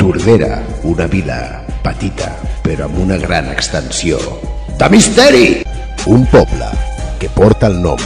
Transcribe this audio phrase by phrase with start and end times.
[0.00, 2.30] Tordera, una vila petita,
[2.64, 4.16] però amb una gran extensió
[4.80, 5.48] de misteri.
[6.08, 6.70] Un poble
[7.20, 8.00] que porta el nom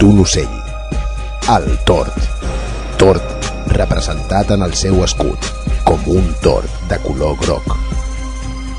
[0.00, 0.54] d'un ocell,
[1.52, 2.16] el tord.
[2.96, 5.50] Tord representat en el seu escut
[5.84, 7.76] com un tord de color groc.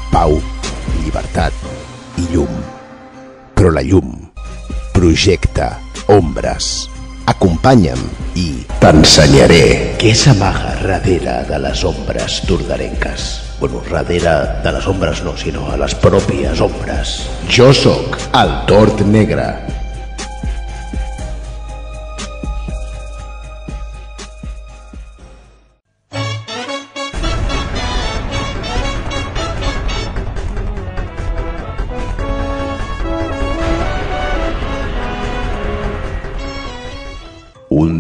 [0.10, 0.34] Pau,
[1.04, 1.54] llibertat
[2.18, 2.50] i llum.
[3.54, 4.10] Però la llum
[4.98, 5.76] projecta
[6.10, 6.95] ombres.
[7.32, 8.02] Acompanya'm
[8.38, 8.48] i
[8.82, 13.26] t'ensenyaré què s'amaga darrere de les ombres tordarenques.
[13.60, 17.16] Bueno, darrere de les ombres no, sinó a les pròpies ombres.
[17.50, 19.75] Jo sóc el Tord Negre.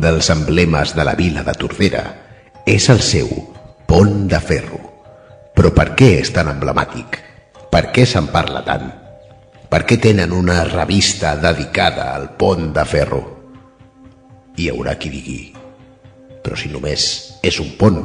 [0.05, 2.03] Dels emblemes de la vila de Tordera
[2.69, 3.29] és el seu
[3.89, 4.77] pont de ferro.
[5.55, 7.17] Però per què és tan emblemàtic?
[7.73, 8.85] Per què se'n parla tant?
[9.71, 13.21] Per què tenen una revista dedicada al pont de ferro?
[14.55, 15.39] Hi haurà qui digui,
[16.43, 17.07] però si només
[17.43, 17.97] és un pont,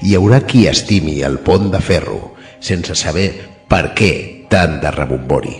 [0.00, 2.32] hi haurà qui estimi el pont de ferro
[2.64, 3.28] sense saber
[3.68, 4.14] per què
[4.48, 5.58] tant de rebombori.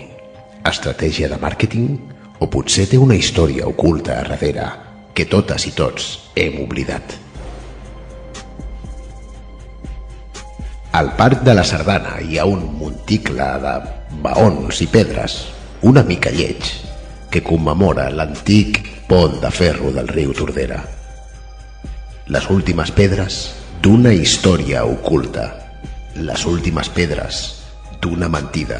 [0.65, 1.93] Estratègia de màrqueting?
[2.41, 4.65] O potser té una història oculta a darrere
[5.15, 7.15] que totes i tots hem oblidat.
[10.95, 13.75] Al Parc de la Sardana hi ha un monticle de
[14.23, 15.37] maons i pedres,
[15.87, 16.67] una mica lleig,
[17.31, 20.81] que commemora l'antic pont de ferro del riu Tordera.
[22.31, 23.39] Les últimes pedres
[23.83, 25.49] d'una història oculta.
[26.15, 27.41] Les últimes pedres
[28.01, 28.79] d'una mentida.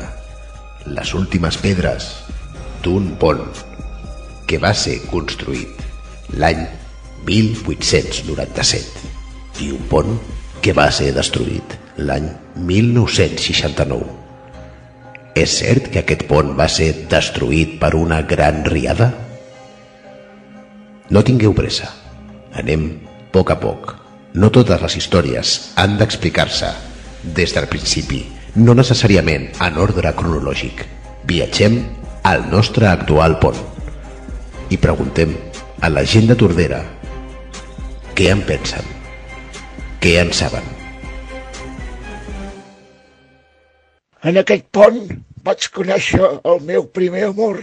[0.88, 2.11] Les últimes pedres
[2.83, 3.44] d'un pont
[4.47, 5.84] que va ser construït
[6.34, 6.66] l'any
[7.26, 10.20] 1897 i un pont
[10.62, 14.04] que va ser destruït l'any 1969.
[15.36, 19.12] És cert que aquest pont va ser destruït per una gran riada?
[21.12, 21.91] No tingueu pressa.
[22.56, 22.91] Anem a
[23.35, 23.96] poc a poc.
[24.40, 26.69] No totes les històries han d'explicar-se
[27.35, 28.22] des del principi,
[28.56, 30.85] no necessàriament en ordre cronològic.
[31.28, 31.81] Viatgem
[32.24, 33.59] al nostre actual pont
[34.72, 35.35] i preguntem
[35.81, 36.80] a la gent de Tordera
[38.16, 38.86] què en pensen,
[40.00, 40.63] què en saben.
[44.25, 45.02] En aquest pont
[45.46, 47.59] vaig conèixer el meu primer amor.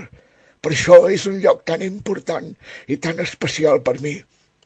[0.63, 2.53] Per això és un lloc tan important
[2.87, 4.15] i tan especial per mi.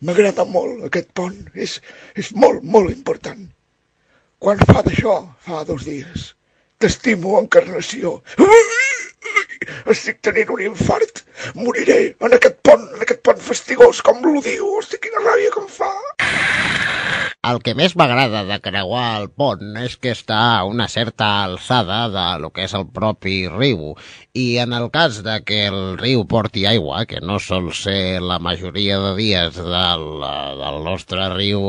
[0.04, 1.78] M'agrada molt aquest pont, és,
[2.18, 3.46] és molt, molt important.
[4.42, 5.14] Quan fa d'això?
[5.46, 6.32] Fa dos dies.
[6.82, 8.18] T'estimo, encarnació.
[9.92, 11.22] Estic tenint un infart.
[11.58, 14.72] Moriré en aquest pont, en aquest pont fastigós, com l'odio.
[14.78, 15.92] Hosti, quina ràbia que em fa.
[17.46, 21.98] El que més m'agrada de creuar el pont és que està a una certa alçada
[22.10, 23.92] de lo que és el propi riu
[24.36, 28.40] i en el cas de que el riu porti aigua, que no sol ser la
[28.42, 30.04] majoria de dies del,
[30.58, 31.62] del nostre riu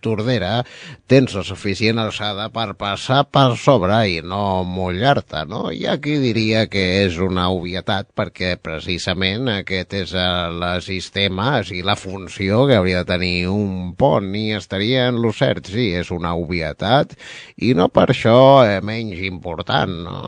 [0.00, 0.62] Tordera,
[1.10, 5.64] tens la suficient alçada per passar per sobre i no mullar-te, no?
[5.74, 11.82] Hi ha qui diria que és una obvietat perquè precisament aquest és el sistema i
[11.82, 16.12] la funció que hauria de tenir un pont i estaria en lo cert, sí, és
[16.14, 17.16] una obvietat
[17.56, 20.22] i no per això eh, menys important, no?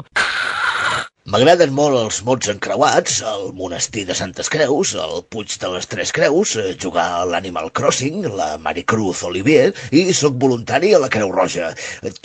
[1.30, 6.10] M'agraden molt els mots encreuats, el monestir de Santes Creus, el Puig de les Tres
[6.16, 11.30] Creus, eh, jugar a l'Animal Crossing, la Maricruz Olivier i sóc voluntari a la Creu
[11.34, 11.68] Roja.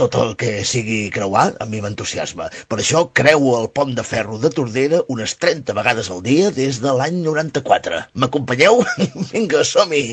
[0.01, 2.47] Tot el que sigui creuar a mi m'entusiasma.
[2.71, 6.79] Per això creuo el pont de ferro de Tordera unes 30 vegades al dia des
[6.81, 8.01] de l'any 94.
[8.15, 8.81] M'acompanyeu?
[9.33, 10.05] Vinga, som-hi!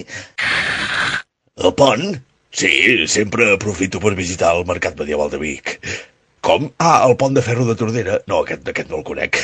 [1.62, 2.18] El pont?
[2.52, 5.78] Sí, sempre aprofito per visitar el Mercat Medieval de Vic.
[6.44, 6.66] Com?
[6.82, 8.18] Ah, el pont de ferro de Tordera?
[8.28, 9.38] No, aquest, aquest no el conec.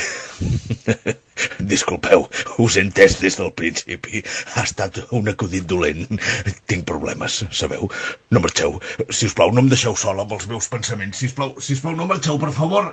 [1.71, 2.27] Disculpeu,
[2.59, 4.21] us he entès des del principi.
[4.53, 6.19] Ha estat un acudit dolent.
[6.69, 7.89] Tinc problemes, sabeu?
[8.29, 8.77] No marxeu.
[9.09, 11.23] Si us plau, no em deixeu sol amb els meus pensaments.
[11.23, 12.91] Si us plau, si us plau, no marxeu, per favor.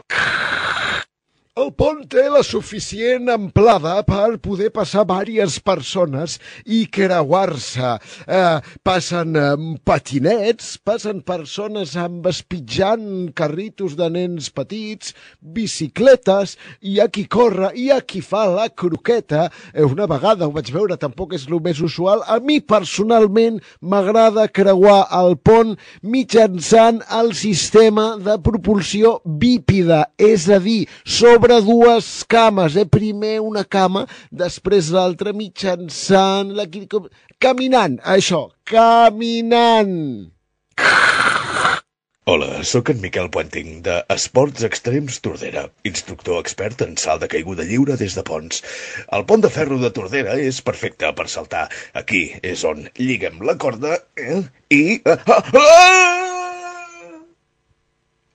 [1.57, 6.35] El pont té la suficient amplada per poder passar diverses persones
[6.69, 7.93] i creuar-se.
[8.29, 9.55] Eh, passen eh,
[9.89, 17.89] patinets, passen persones amb espitjant carritos de nens petits, bicicletes, hi ha qui corre, hi
[17.89, 19.47] ha qui fa la croqueta.
[19.73, 22.21] Eh, una vegada ho vaig veure, tampoc és el més usual.
[22.29, 25.73] A mi personalment m'agrada creuar el pont
[26.05, 32.87] mitjançant el sistema de propulsió bípida, és a dir, sobre sobre dues cames, eh?
[32.91, 34.01] primer una cama,
[34.35, 36.65] després l'altra mitjançant la...
[37.39, 39.93] caminant, això, caminant.
[42.27, 47.69] Hola, sóc en Miquel Puenting, de Esports Extrems Tordera, instructor expert en salt de caiguda
[47.71, 48.65] lliure des de ponts.
[49.15, 51.69] El pont de ferro de Tordera és perfecte per saltar.
[51.95, 54.43] Aquí és on lliguem la corda eh?
[54.75, 54.99] i...
[55.07, 56.26] Ah, ah, ah!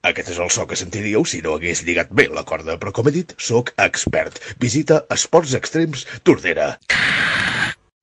[0.09, 3.09] Aquest és el so que sentiríeu si no hagués lligat bé la corda, però com
[3.09, 4.39] he dit, sóc expert.
[4.63, 6.71] Visita Esports Extrems Tordera.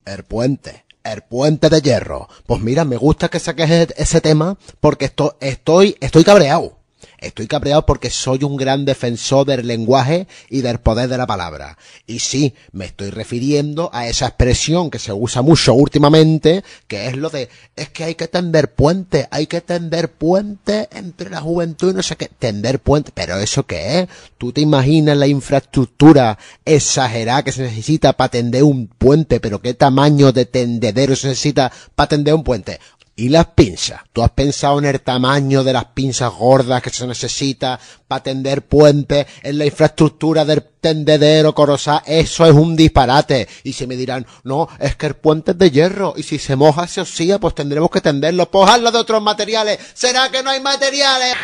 [0.07, 0.85] El puente.
[1.03, 2.29] El puente de hierro.
[2.47, 6.78] Pues mira, me gusta que saques ese tema porque estoy, estoy, estoy cabreado.
[7.19, 11.77] Estoy cabreado porque soy un gran defensor del lenguaje y del poder de la palabra.
[12.07, 17.17] Y sí, me estoy refiriendo a esa expresión que se usa mucho últimamente, que es
[17.17, 21.91] lo de, es que hay que tender puente, hay que tender puente entre la juventud
[21.91, 24.09] y no sé qué, tender puente, pero eso qué es?
[24.39, 29.75] ¿Tú te imaginas la infraestructura exagerada que se necesita para tender un puente, pero qué
[29.75, 32.79] tamaño de tendedero se necesita para tender un puente?
[33.19, 34.03] ¿Y las pinzas?
[34.13, 38.63] ¿Tú has pensado en el tamaño de las pinzas gordas que se necesita para tender
[38.63, 42.05] puentes en la infraestructura del tendedero Corozá?
[42.07, 43.49] Eso es un disparate.
[43.65, 46.55] Y se me dirán, no, es que el puente es de hierro y si se
[46.55, 48.49] moja, se oscila, pues tendremos que tenderlo.
[48.53, 49.81] Pues hazlo de otros materiales.
[49.95, 51.35] ¿Será que no hay materiales?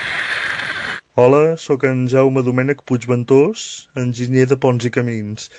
[1.16, 5.50] Hola, sóc en Jaume Domènec Puigventós, enginyer de ponts i camins.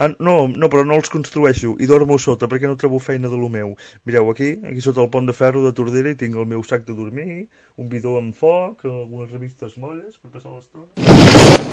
[0.00, 3.36] Ah, no, no, però no els construeixo i dormo sota perquè no trobo feina de
[3.36, 3.74] lo meu.
[4.08, 6.86] Mireu, aquí, aquí sota el pont de ferro de Tordera hi tinc el meu sac
[6.86, 7.42] de dormir,
[7.76, 10.88] un bidó amb foc, algunes revistes molles per passar l'estona.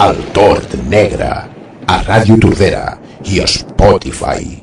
[0.04, 1.30] El Tord Negre,
[1.88, 4.60] a Ràdio Tordera i a Spotify.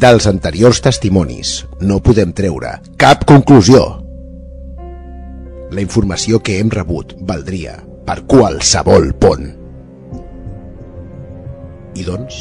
[0.00, 1.54] Dels anteriors testimonis
[1.84, 4.05] no podem treure cap conclusió.
[5.74, 7.72] La informació que hem rebut valdria
[8.06, 9.48] per qualsevol pont.
[11.98, 12.36] I doncs,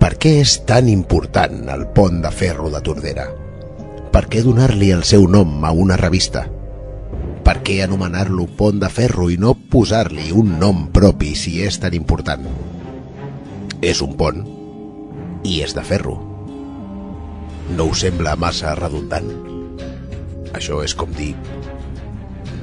[0.00, 3.26] per què és tan important el pont de ferro de Tordera?
[4.14, 6.46] Per què donar-li el seu nom a una revista?
[7.44, 11.92] Per què anomenar-lo pont de ferro i no posar-li un nom propi si és tan
[11.98, 12.48] important?
[13.84, 14.40] És un pont
[15.44, 16.16] i és de ferro.
[17.76, 19.28] No us sembla massa redundant?
[20.56, 21.34] Això és com dir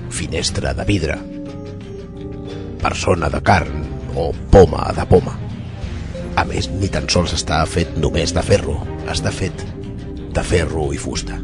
[0.09, 1.18] finestra de vidre,
[2.81, 3.83] persona de carn
[4.15, 5.38] o poma de poma.
[6.38, 8.77] A més, ni tan sols està fet només de ferro,
[9.09, 9.63] està fet
[10.33, 11.39] de ferro i fusta.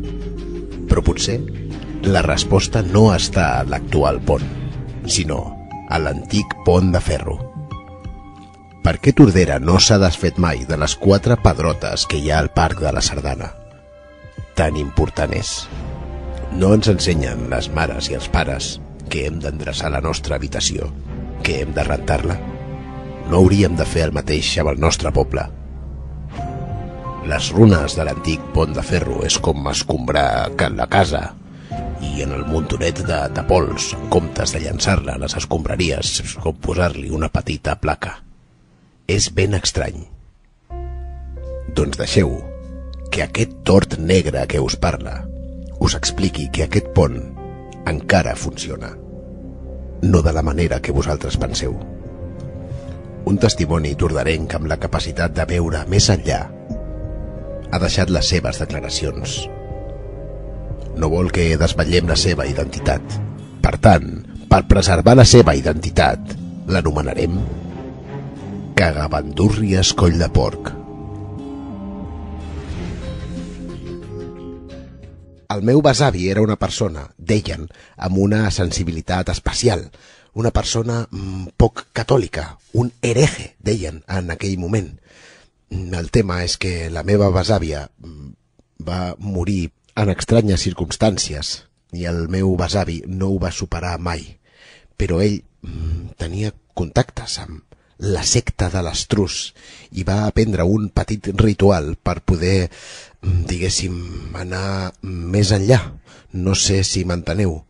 [0.89, 1.39] Però potser
[2.05, 4.45] la resposta no està a l'actual pont,
[5.07, 5.39] sinó
[5.89, 7.39] a l'antic pont de ferro.
[8.83, 12.51] Per què Tordera no s'ha desfet mai de les quatre pedrotes que hi ha al
[12.51, 13.53] Parc de la Sardana?
[14.59, 15.63] Tan important és.
[16.53, 18.75] No ens ensenyen les mares i els pares
[19.09, 20.91] que hem d'endreçar la nostra habitació,
[21.41, 22.35] que hem de rentar-la.
[23.31, 25.47] No hauríem de fer el mateix amb el nostre poble.
[27.25, 31.23] Les runes de l'antic pont de ferro és com escombrar la casa
[32.03, 36.37] i en el muntonet de, de pols, en comptes de llançar-la a les escombraries, és
[36.37, 38.19] com posar-li una petita placa.
[39.07, 40.03] És ben estrany.
[41.73, 42.37] Doncs deixeu
[43.09, 45.23] que aquest tort negre que us parla
[45.83, 47.17] us expliqui que aquest pont
[47.85, 48.93] encara funciona.
[50.01, 51.75] No de la manera que vosaltres penseu.
[53.27, 56.39] Un testimoni tordarenc amb la capacitat de veure més enllà
[57.73, 59.37] ha deixat les seves declaracions.
[60.95, 63.17] No vol que desvetllem la seva identitat.
[63.63, 64.07] Per tant,
[64.51, 66.35] per preservar la seva identitat,
[66.69, 67.39] l'anomenarem
[68.77, 70.82] Cagabandúrries Coll de Porc.
[75.53, 77.67] El meu besavi era una persona, deien,
[77.97, 79.89] amb una sensibilitat especial,
[80.33, 84.89] una persona mm, poc catòlica, un hereje, deien en aquell moment.
[85.69, 88.31] Mm, El tema és que la meva besàvia mm,
[88.87, 91.53] va morir en estranyes circumstàncies
[91.93, 94.25] i el meu besavi no ho va superar mai,
[94.97, 95.43] però ell
[96.19, 97.61] tenia contactes amb
[98.03, 99.53] la secta de l'estrus
[99.95, 102.69] i va aprendre un petit ritual per poder,
[103.23, 103.99] diguéssim,
[104.35, 105.79] anar més enllà.
[106.33, 107.61] No sé si m'enteneu.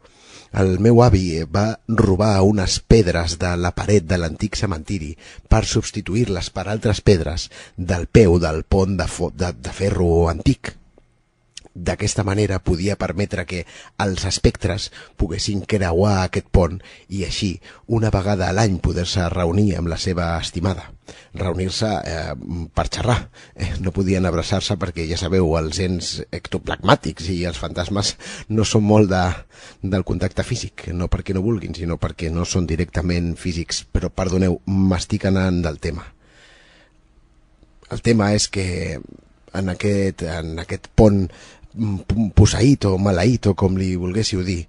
[0.61, 5.15] El meu avi va robar unes pedres de la paret de l'antic cementiri
[5.49, 10.75] per substituir-les per altres pedres del peu del pont de, de, de ferro antic.
[11.73, 13.63] D'aquesta manera podia permetre que
[14.03, 16.75] els espectres poguessin creuar aquest pont
[17.09, 17.55] i així,
[17.87, 20.91] una vegada a l'any, poder-se reunir amb la seva estimada.
[21.33, 22.35] Reunir-se eh,
[22.77, 23.17] per xerrar.
[23.57, 28.13] Eh, no podien abraçar-se perquè, ja sabeu, els ens ectoplasmàtics i els fantasmes
[28.53, 29.23] no són molt de,
[29.81, 33.81] del contacte físic, no perquè no vulguin, sinó perquè no són directament físics.
[33.89, 36.05] Però, perdoneu, m'estic anant del tema.
[37.93, 38.97] el tema és que
[39.53, 41.27] en aquest, en aquest pont
[42.37, 44.61] posseït o maleït o com li volguéssiu dir,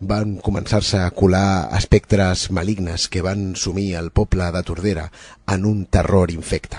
[0.00, 5.08] van començar-se a colar espectres malignes que van sumir el poble de Tordera
[5.54, 6.78] en un terror infecte.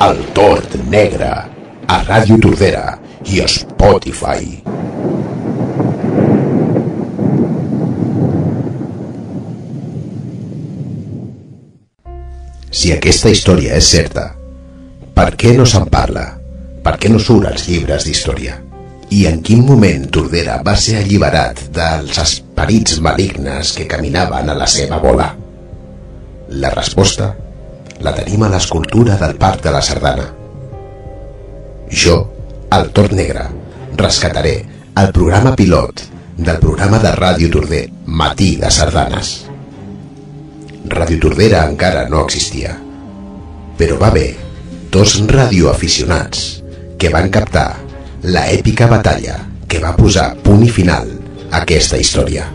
[0.00, 1.30] El Tord Negre,
[1.86, 2.96] a Ràdio Tordera
[3.28, 4.62] i a Spotify.
[12.70, 14.30] Si aquesta història és certa,
[15.12, 16.24] per què no se'n parla?
[16.80, 18.69] Per què no surt als llibres d'història?
[19.10, 24.68] I en quin moment Tordera va ser alliberat dels esperits malignes que caminaven a la
[24.70, 25.26] seva bola?
[26.62, 27.32] La resposta
[28.06, 30.28] la tenim a l'escultura del Parc de la Sardana.
[31.90, 32.16] Jo,
[32.78, 33.48] el Tord Negre,
[33.98, 34.54] rescataré
[35.02, 36.06] el programa pilot
[36.38, 39.34] del programa de Ràdio Torder Matí de Sardanes.
[40.86, 42.78] Ràdio Tordera encara no existia,
[43.76, 44.30] però va haver
[44.94, 46.62] dos radioaficionats
[46.96, 47.89] que van captar
[48.22, 51.08] la èpica batalla que va posar punt i final
[51.50, 52.50] a aquesta història.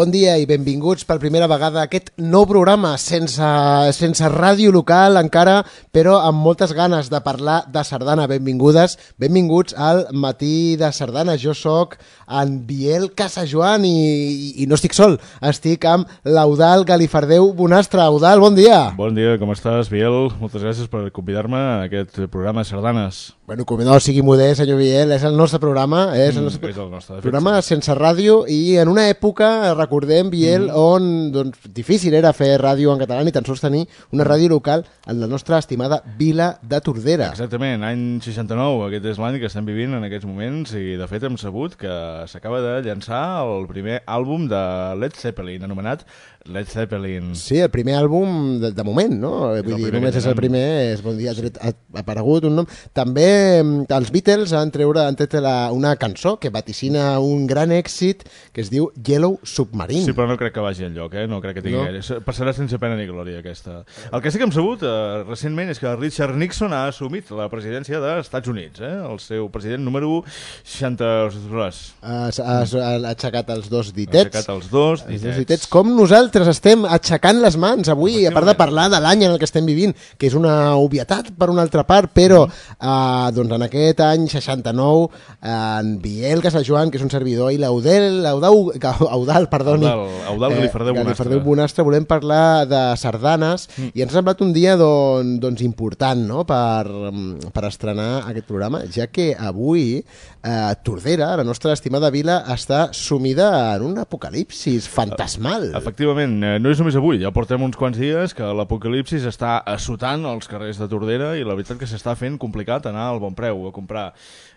[0.00, 3.48] Bon dia i benvinguts per primera vegada a aquest nou programa sense,
[3.92, 5.58] sense ràdio local encara,
[5.92, 8.24] però amb moltes ganes de parlar de sardana.
[8.30, 11.36] Benvingudes, benvinguts al Matí de Sardana.
[11.36, 11.98] Jo sóc
[12.30, 18.00] en Biel Casajoan i, i, i no estic sol, estic amb l'Eudal Galifardeu Bonastre.
[18.06, 18.92] Eudal, bon dia.
[18.96, 20.30] Bon dia, com estàs, Biel?
[20.40, 23.20] Moltes gràcies per convidar-me a aquest programa de sardanes.
[23.50, 26.70] Bueno, com no sigui modest, senyor Biel, és el nostre programa, és el nostre, Mm,
[26.70, 30.76] és el nostre, programa sense ràdio i en una època, recordem, Biel, Mm.
[30.76, 34.84] on doncs, difícil era fer ràdio en català ni tan sols tenir una ràdio local
[35.06, 37.30] en la nostra estimada Vila de Tordera.
[37.30, 41.24] Exactament, any 69, aquest és l'any que estem vivint en aquests moments i de fet
[41.24, 44.60] hem sabut que s'acaba de llançar el primer àlbum de
[45.00, 46.04] Led Zeppelin, anomenat
[46.48, 47.34] Led Zeppelin.
[47.36, 49.30] Sí, el primer àlbum de, de moment, no?
[49.60, 50.62] Vull el dir, només és el primer,
[50.94, 52.68] és bon dia, ha, ha, ha aparegut un nom.
[52.96, 53.26] També
[53.60, 58.24] mm, els Beatles han, treure, han tret la, una cançó que vaticina un gran èxit
[58.56, 60.06] que es diu Yellow Submarine.
[60.08, 61.26] Sí, però no crec que vagi enlloc, eh?
[61.28, 61.84] No crec que tingui No?
[61.84, 62.00] gaire.
[62.24, 63.82] Passarà sense pena ni glòria, aquesta.
[64.10, 67.50] El que sí que hem sabut eh, recentment és que Richard Nixon ha assumit la
[67.52, 68.94] presidència dels Estats Units, eh?
[69.10, 70.22] El seu president número
[70.64, 71.12] 60...
[71.28, 74.30] Ostres, Has, has, ha aixecat els dos ha ditets.
[74.32, 75.38] aixecat els dos Els dos ditets.
[75.44, 75.68] ditets.
[75.70, 79.38] Com nosaltres estem aixecant les mans avui, a part de parlar de l'any en el
[79.38, 83.66] que estem vivint, que és una obvietat per una altra part, però eh, doncs en
[83.66, 85.08] aquest any 69,
[85.42, 88.70] eh, en Biel Casajoan, que és un servidor, i l'Eudel, l'Eudau,
[89.16, 91.04] Eudal, perdoni, Eudal Galifardeu Bonastre.
[91.04, 93.90] Galifardeu Bonastre, volem parlar de sardanes, Mm.
[93.94, 96.44] i ens ha semblat un dia don, doncs, important no?
[96.48, 102.42] per, mm, per estrenar aquest programa, ja que avui eh, Tordera, la nostra estimada vila,
[102.52, 105.70] està sumida en un apocalipsis fantasmal.
[105.76, 110.26] Efectivament, eh, no és només avui, ja portem uns quants dies que l'apocalipsis està assotant
[110.28, 113.66] els carrers de Tordera i la veritat que s'està fent complicat anar al bon preu
[113.68, 114.10] a comprar.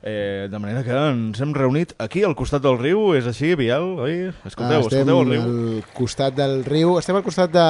[0.06, 3.86] Eh, de manera que ens hem reunit aquí al costat del riu, és així, Biel?
[4.04, 4.16] Oi?
[4.44, 5.42] Escolteu, Ah, escolteu el riu?
[5.44, 7.64] al costat del riu, estem al costat de,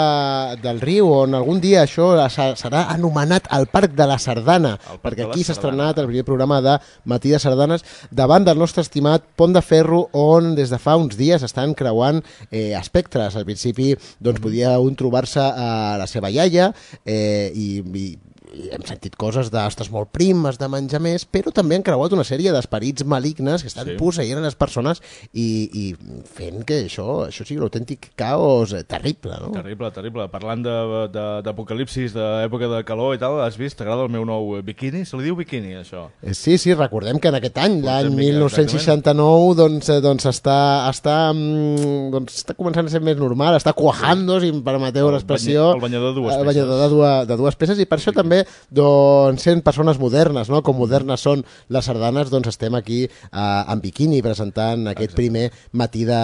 [0.64, 5.28] del riu on algun dia això se- serà anomenat el Parc de la Sardana, perquè
[5.30, 9.54] aquí s'ha estrenat el primer programa de Matí de Sardanes davant del nostre estimat Pont
[9.54, 13.36] de Ferro on des de fa uns dies estan creuant eh, espectres.
[13.36, 16.74] Al principi doncs, podia un trobar-se a la seva iaia
[17.06, 18.18] eh, i i
[18.54, 22.24] hem sentit coses estàs molt prim, has de menjar més, però també han creuat una
[22.24, 23.92] sèrie d'esperits malignes que estan Sí.
[23.92, 23.98] sí.
[23.98, 25.02] posseint les persones
[25.34, 25.96] i, i
[26.34, 29.52] fent que això, això sigui un autèntic caos eh, terrible, no?
[29.52, 30.28] Terrible, terrible.
[30.30, 33.78] Parlant de- de- d'apocalipsis, d'època de calor i tal, has vist?
[33.78, 35.06] T'agrada el meu nou biquini?
[35.06, 36.10] Se li diu biquini, això.
[36.22, 40.26] Eh, Sí, sí, recordem que en aquest any, l'any Portem mica, 1969, doncs, eh, doncs
[40.26, 45.08] està, està, mm, doncs està començant a ser més normal, està cuajando, si em permeteu
[45.08, 45.74] El l'expressió.
[45.74, 46.48] el banyador de dues El peces.
[46.56, 50.62] banyador de dues, de dues peces, i per això també, doncs, sent persones modernes, no?
[50.66, 56.04] com modernes són les sardanes, doncs estem aquí eh, en biquini presentant aquest primer matí
[56.08, 56.20] de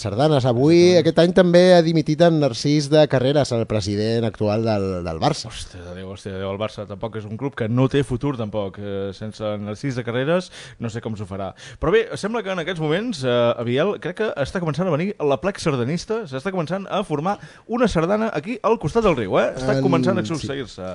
[0.00, 0.44] sardanes.
[0.48, 5.20] Avui, aquest any, també ha dimitit en Narcís de Carreras, el president actual del, del
[5.22, 5.50] Barça.
[5.50, 8.02] Hòstia de Déu, hòstia de Déu, el Barça tampoc és un club que no té
[8.06, 10.50] futur tampoc, eh, sense Narcís de Carreres
[10.82, 11.52] no sé com s'ho farà.
[11.80, 14.94] Però bé, sembla que en aquests moments, eh, a Biel, crec que està començant a
[14.94, 17.36] venir la plec sardanista, s'està començant a formar
[17.72, 19.52] una sardana aquí al costat del riu, eh?
[19.56, 20.32] Està En- començant a sí.
[20.34, 20.94] succeir-se.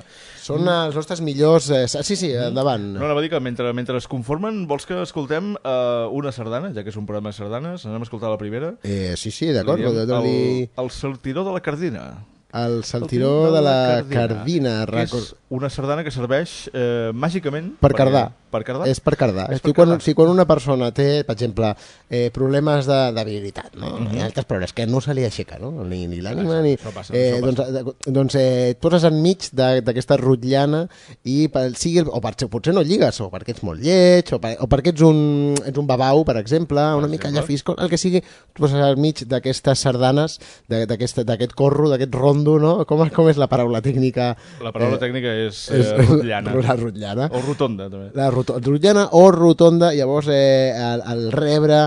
[0.62, 1.68] Són els nostres millors...
[1.74, 2.84] Eh, sí, sí, endavant.
[2.94, 6.72] No, anava a dir que mentre, mentre es conformen, vols que escoltem eh, una sardana,
[6.74, 8.74] ja que és un programa de sardanes, anem a escoltar la primera?
[8.86, 9.82] Eh, sí, sí, d'acord.
[9.82, 12.04] El, el saltiró de la cardina.
[12.52, 14.82] el saltiró de la Cardina.
[14.82, 15.34] És Record...
[15.50, 17.74] una sardana que serveix eh, màgicament...
[17.80, 18.26] Per perquè- cardar.
[18.52, 18.86] Per cardar?
[18.92, 19.46] És per cardar.
[19.50, 20.04] És És per quan, cardar.
[20.04, 21.70] si quan una persona té, per exemple,
[22.12, 23.94] eh, problemes de debilitat, no?
[24.12, 25.70] Hi ha altres problemes que no se li aixeca, no?
[25.88, 26.74] Ni, ni l'ànima, ni...
[26.76, 30.82] això passa, eh, això doncs eh, doncs eh, et poses enmig d'aquesta rotllana
[31.24, 34.52] i per, sigui, o per, potser no lligues, o perquè ets molt lleig, o, per,
[34.60, 37.40] o perquè ets un, ets un babau, per exemple, una mica exemple.
[37.40, 40.36] llafisco, el que sigui, et poses enmig d'aquestes sardanes,
[40.68, 42.74] d'aquest corro, d'aquest rondo, no?
[42.84, 44.34] Com, com és la paraula tècnica?
[44.60, 46.52] La paraula Eh, tècnica és, és eh, rotllana.
[46.60, 47.30] La rotllana.
[47.32, 48.10] O rotonda, també.
[48.14, 51.80] La roto- rotllana o rotonda, llavors eh, al, al rebre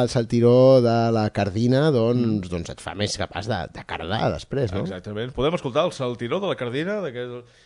[0.00, 4.72] el saltiró de la cardina doncs, doncs et fa més capaç de, de cardar després,
[4.74, 4.84] no?
[4.86, 5.34] Exactament.
[5.36, 7.58] Podem escoltar el saltiró de la cardina d'aquest...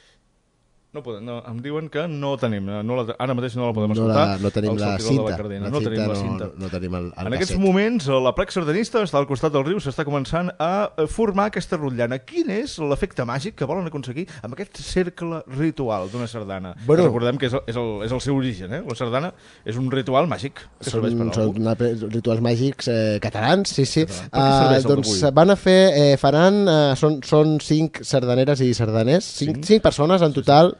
[0.95, 3.91] No, podem, no, em diuen que no tenim, no la, ara mateix no la podem
[3.91, 4.27] No, escoltar.
[4.29, 5.25] la, no tenim la cinta.
[5.27, 5.65] La cardina.
[5.65, 6.47] La no cinta tenim la no, cinta.
[6.63, 7.65] no tenim el, el En aquests casset.
[7.65, 11.77] moments, la plec sardanista està al costat del riu, s'està començant a eh, formar aquesta
[11.81, 12.21] rotllana.
[12.23, 16.77] Quin és l'efecte màgic que volen aconseguir amb aquest cercle ritual d'una sardana?
[16.87, 17.09] Bueno.
[17.09, 18.83] Recordem que és el, és, el, és el seu origen, eh?
[18.87, 19.33] La sardana
[19.67, 21.75] és un ritual màgic que Són, per són una-
[22.15, 24.07] rituals màgics eh, catalans, sí, sí.
[24.31, 29.65] El doncs van a fer, eh, faran, eh, són, són cinc sardaneres i sardaners, cinc,
[29.67, 30.77] cinc persones en total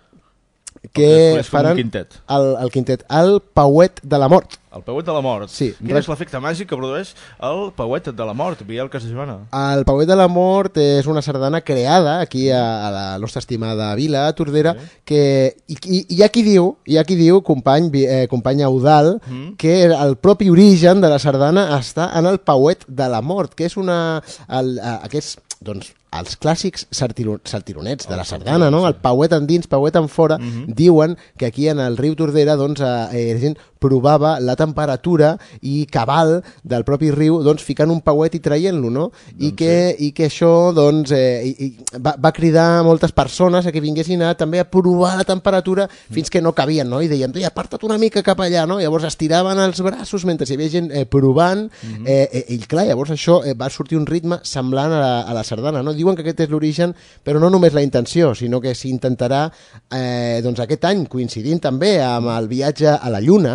[0.93, 2.21] que faran quintet.
[2.29, 4.59] el, el quintet, el pauet de la mort.
[4.75, 5.49] El pauet de la mort.
[5.55, 7.13] Sí, Quin és l'efecte màgic que produeix
[7.47, 9.37] el pauet de la mort, Biel Casajoana?
[9.55, 13.93] El Pauet de la Mort és una sardana creada aquí a, a la nostra estimada
[13.95, 14.75] vila, a Tordera,
[15.07, 19.21] que i, i, hi ha qui diu, hi ha qui diu, company, eh, company Eudal,
[19.31, 19.55] Mm.
[19.57, 23.67] que el propi origen de la sardana està en el Pauet de la Mort, que
[23.71, 24.23] és una...
[24.49, 28.87] El, a, aquests, doncs, els clàssics sartiro, saltironets de la sardana, no?
[28.87, 33.33] El pauet endins, pauet en fora, diuen que aquí en el riu Tordera, doncs, eh,
[33.35, 38.41] la gent provava la temperatura i cabal del propi riu, doncs, ficant un pauet i
[38.41, 39.11] traient-lo, no?
[39.39, 43.73] I, que, I que això, doncs, eh, i, i va, va cridar moltes persones a
[43.75, 47.03] que vinguessin a, també a provar la temperatura fins que no cabien, no?
[47.03, 48.79] I deien, "Ei, aparta't una mica cap allà, no?
[48.81, 51.69] Llavors estiraven els braços mentre hi havia gent eh, provant,
[52.07, 55.35] eh, eh, i clar, llavors això eh, va sortir un ritme semblant a la, a
[55.35, 55.93] la sardana, no?
[56.05, 56.93] Diuen que aquest és l'origen,
[57.25, 59.47] però no només la intenció, sinó que s'intentarà,
[59.89, 63.55] eh, doncs aquest any, coincidint també amb el viatge a la Lluna,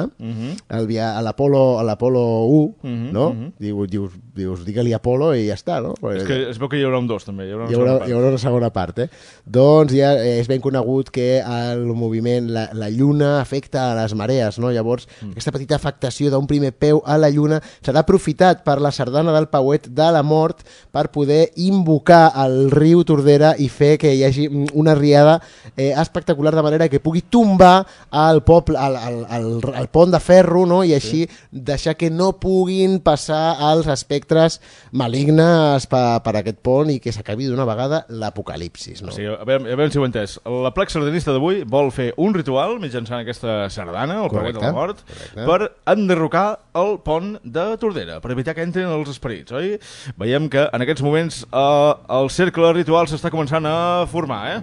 [0.80, 3.28] el via a l'Apolo a l'Apolo 1, no?
[3.62, 5.96] Diu, dius, dius digue-li Apolo i ja està, no?
[6.14, 7.48] És que es veu que hi haurà un dos, també.
[7.48, 9.08] Hi haurà una hi haurà, segona hi haurà una segona part, eh?
[9.46, 14.14] Doncs ja eh, és ben conegut que el moviment, la, la lluna afecta a les
[14.16, 14.72] marees, no?
[14.72, 15.32] Llavors, Mm.
[15.34, 19.48] aquesta petita afectació d'un primer peu a la lluna serà aprofitat per la sardana del
[19.52, 20.62] Pauet de la Mort
[20.92, 25.40] per poder invocar el riu Tordera i fer que hi hagi mm, una riada
[25.76, 27.86] eh, espectacular de manera que pugui tombar
[28.30, 30.84] el poble, el, el, el, el pont de ferro, no?
[30.84, 33.88] I així deixar que no puguin passar els
[34.30, 34.60] espectres
[34.92, 39.10] malignes per, per aquest pont i que s'acabi d'una vegada l'apocalipsis, no?
[39.10, 40.38] O sigui, a veure, a veure si ho he entès.
[40.46, 44.72] La plec sardanista d'avui vol fer un ritual mitjançant aquesta sardana, el Pauet de la
[44.74, 45.48] Correcte, Mort, correcte.
[45.50, 46.46] per enderrocar
[46.80, 49.78] el pont de Tordera, per evitar que entrin els esperits, oi?
[50.20, 54.62] Veiem que en aquests moments eh, el cercle ritual s'està començant a formar, eh?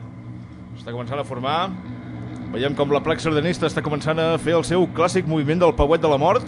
[0.76, 1.60] Està començant a formar.
[2.52, 6.04] Veiem com la plec sardanista està començant a fer el seu clàssic moviment del Pauet
[6.04, 6.46] de la Mort.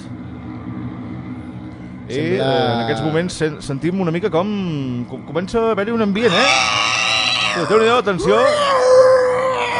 [2.08, 5.92] I Sembla- eh, en aquests moments sen sentim una mica com, com comença a haver-hi
[5.92, 7.66] un ambient, eh?
[7.68, 8.38] Déu-n'hi-do, atenció.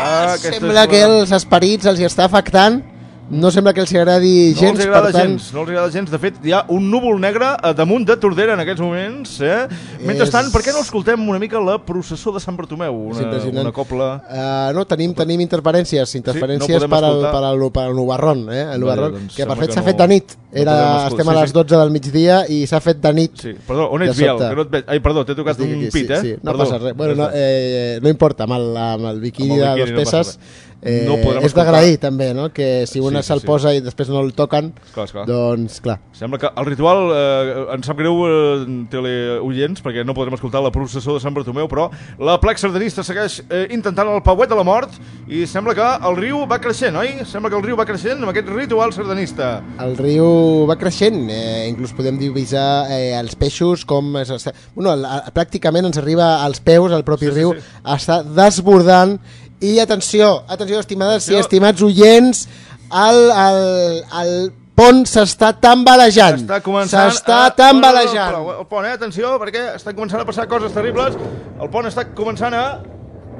[0.01, 2.83] Ah, Sembla és que els esperits els hi està afectant,
[3.31, 5.29] no sembla que els agradi No gens, els agrada per tant...
[5.35, 6.11] gens, no els agrada gens.
[6.11, 9.35] De fet, hi ha un núvol negre a damunt de Tordera en aquests moments.
[9.45, 9.67] Eh?
[10.07, 12.95] Mentrestant, És- per què no escoltem una mica la processó de Sant Bartomeu?
[13.13, 14.09] Una, una copla...
[14.29, 18.65] Uh, no, tenim, tenim interferències, interferències podem per, al, per, al, per al Nubarrón, eh?
[18.75, 20.37] El Nubarrón, doncs que per fet s'ha no- fet de nit.
[20.39, 21.09] no Era, escoltar.
[21.13, 21.55] estem a Sí, les sí.
[21.59, 23.37] 12 del migdia i s'ha fet de nit.
[23.37, 24.39] Sí, perdó, on De ets, Biel?
[24.41, 24.85] Que no et veig.
[24.89, 26.21] Ai, perdó, t'he tocat un pit, sí, eh?
[26.23, 26.65] Sí, no perdó.
[26.65, 26.97] passa res.
[26.97, 29.99] Bueno, no, eh, no importa, amb el, amb el biquini, Amb el de biquini dos
[29.99, 30.39] no passa peces,
[30.83, 32.49] eh, No és d'agrair també, no?
[32.55, 33.47] Que si una Sí, sí, se'l sí.
[33.47, 35.25] posa i després no el toquen, Esclar, esclar.
[35.27, 35.99] doncs clar.
[36.13, 40.71] Sembla que el ritual, eh, em sap greu eh, teleoients, perquè no podrem escoltar la
[40.75, 41.89] processó de Sant Bartomeu, però
[42.23, 44.95] la plec sardanista segueix eh, intentant el pauet de la mort
[45.29, 47.15] i sembla que el riu va creixent, oi?
[47.29, 49.51] Sembla que el riu va creixent amb aquest ritual sardanista.
[49.85, 54.15] El riu va creixent, eh, inclús podem divisar eh, els peixos com...
[54.23, 54.95] Es, es, bueno,
[55.35, 57.67] pràcticament ens arriba als peus, el propi Sí, sí, riu sí.
[57.85, 59.19] està desbordant
[59.61, 61.37] i atenció, atenció estimades Atenció.
[61.37, 62.45] i estimats oients,
[62.93, 64.33] el, el, el
[64.79, 66.45] pont s'està tambalejant.
[66.45, 67.55] Està començant S'està a...
[67.59, 68.31] tambalejant.
[68.37, 68.93] No, no, no, el pont, eh?
[68.95, 71.17] Atenció, perquè estan començant a passar coses terribles.
[71.61, 72.65] El pont està començant a,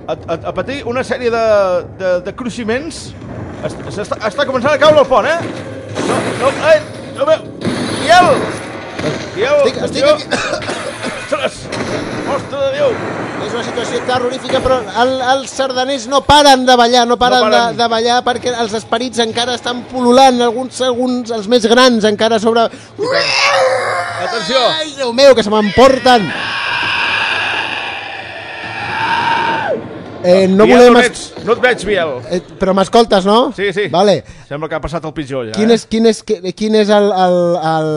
[0.09, 1.45] a, a, a patir una sèrie de,
[2.01, 3.13] de, de cruiximents.
[3.65, 5.39] Es- S'està està començant a caure el pont, eh?
[6.43, 6.81] No, no, ai,
[7.15, 7.47] no veu.
[8.03, 8.35] Biel!
[9.39, 10.15] Biel, Estic- estic atenció.
[11.29, 11.63] Ostres!
[12.35, 12.95] Ostres de Déu!
[13.49, 17.49] És una situació terrorífica, però el, els sardaners no paren de ballar, no paren, No
[17.49, 17.77] de, paren.
[17.79, 22.67] de ballar perquè els esperits encara estan pululant, alguns, alguns els més grans encara sobre...
[22.69, 24.61] Atenció!
[24.75, 26.29] Ai, Déu meu, que se m'emporten!
[30.25, 30.93] Eh, no Biel, volem...
[30.97, 32.11] no, ets, no et veig, Biel.
[32.35, 33.53] Eh, però m'escoltes, no?
[33.55, 33.85] Sí, sí.
[33.93, 34.17] Vale.
[34.49, 35.55] Sembla que ha passat el pitjor, ja.
[35.55, 35.77] Quin eh?
[35.79, 37.37] és, quin és, qui- quin és el, el,
[37.71, 37.91] el,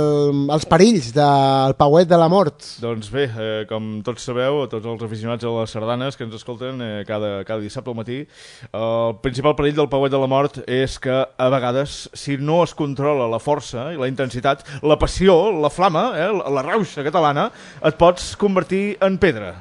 [0.54, 2.60] els perills del pauet de la mort?
[2.84, 6.84] Doncs bé, eh, com tots sabeu, tots els aficionats a les sardanes que ens escolten
[6.86, 8.20] eh, cada, cada dissabte al matí,
[8.70, 12.76] el principal perill del pauet de la mort és que a vegades, si no es
[12.78, 17.50] controla la força i la intensitat, la passió, la flama, eh, la, la rauxa catalana,
[17.82, 19.56] et pots convertir en pedra.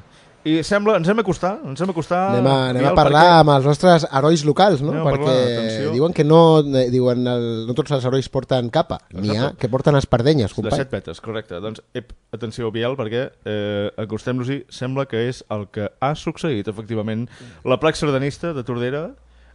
[0.49, 2.31] I sembla, ens hem acostat, ens hem acostat...
[2.33, 4.95] Anem a, anem a parlar perquè- amb els nostres herois locals, no?
[4.95, 9.03] Anem Perquè parlar, diuen que no, eh, diuen el, no tots els herois porten capa,
[9.13, 10.79] n'hi ha que porten espardenyes, De company.
[10.81, 11.61] set petes, correcte.
[11.61, 17.29] Doncs, ep, atenció, Biel, perquè eh, acostem-nos-hi, sembla que és el que ha succeït, efectivament.
[17.69, 19.11] La placa sardanista de Tordera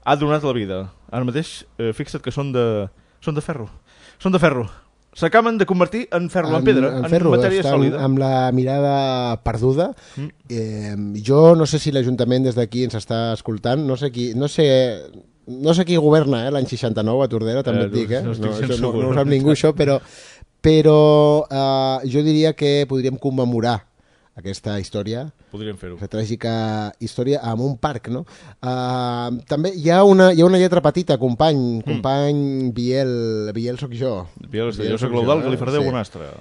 [0.05, 0.83] ha donat la vida.
[1.09, 2.67] Ara mateix, eh, fixa't que són de,
[3.25, 3.71] són de ferro.
[4.21, 4.69] Són de ferro.
[5.15, 8.01] S'acaben de convertir en ferro, en, pedra, en, ferro, matèria estan sòlida.
[8.03, 9.93] amb la mirada perduda.
[10.19, 10.27] Mm.
[10.49, 14.49] Eh, jo no sé si l'Ajuntament des d'aquí ens està escoltant, no sé qui, no
[14.51, 14.67] sé,
[15.47, 18.21] no sé qui governa eh, l'any 69 a Tordera, també Eh, et dic, eh?
[18.27, 20.01] no No, això no, no ho sap ningú, això, però,
[20.59, 20.99] però
[21.47, 23.85] eh, jo diria que podríem commemorar
[24.35, 25.95] aquesta història Podríem fer-ho.
[25.95, 26.55] aquesta tràgica
[26.99, 28.25] història amb un parc, no?
[28.59, 33.15] Uh, també hi ha, una, hi ha una lletra petita, company, company Biel,
[33.55, 34.25] Biel sóc jo.
[34.41, 35.47] Biel, Biel jo sóc l'Eudal eh?
[35.49, 35.87] Galifardeu Sí.
[35.87, 36.33] Bonastre.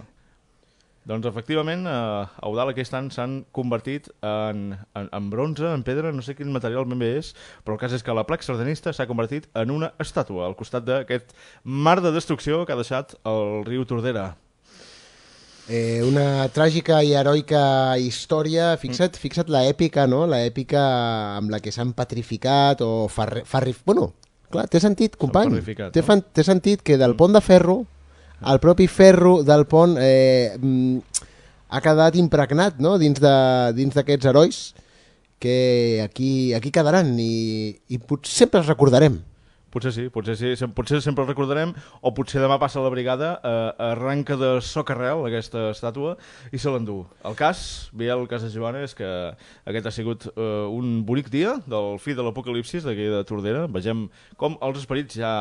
[1.05, 6.25] Doncs, efectivament, eh, Eudal aquest any s'han convertit en, en, en bronze, en pedra, no
[6.25, 9.05] sé quin material ben bé és, però el cas és que la placa sardanista s'ha
[9.11, 13.85] convertit en una estàtua al costat d'aquest mar de destrucció que ha deixat el riu
[13.85, 14.31] Tordera.
[15.69, 20.27] Eh, una tràgica i heroica història, fixa't, fixa't la èpica, no?
[20.29, 20.83] La èpica
[21.39, 23.41] amb la que s'han petrificat o farri...
[23.49, 23.73] farri...
[23.87, 24.11] Bueno,
[24.53, 25.49] clar, té sentit, company.
[25.95, 26.07] Té, no?
[26.37, 27.79] té sentit que del pont de ferro,
[28.45, 30.99] el propi ferro del pont eh, mm,
[31.73, 32.99] ha quedat impregnat no?
[33.01, 34.59] dins de- dins d'aquests herois
[35.41, 39.17] que aquí, aquí quedaran i, i potser sempre els recordarem.
[39.75, 43.73] Potser sí, potser sí, potser sempre el recordarem, o potser demà passa la brigada, eh,
[43.91, 46.15] arranca de socarrel aquesta estàtua
[46.55, 47.01] i se l'endú.
[47.27, 49.11] El cas, Biel Casajoana, és que
[49.67, 53.67] aquest ha sigut eh, un bonic dia del fi de l'apocalipsis d'aquí de Tordera.
[53.67, 54.07] Vegem
[54.39, 55.35] com els esperits ja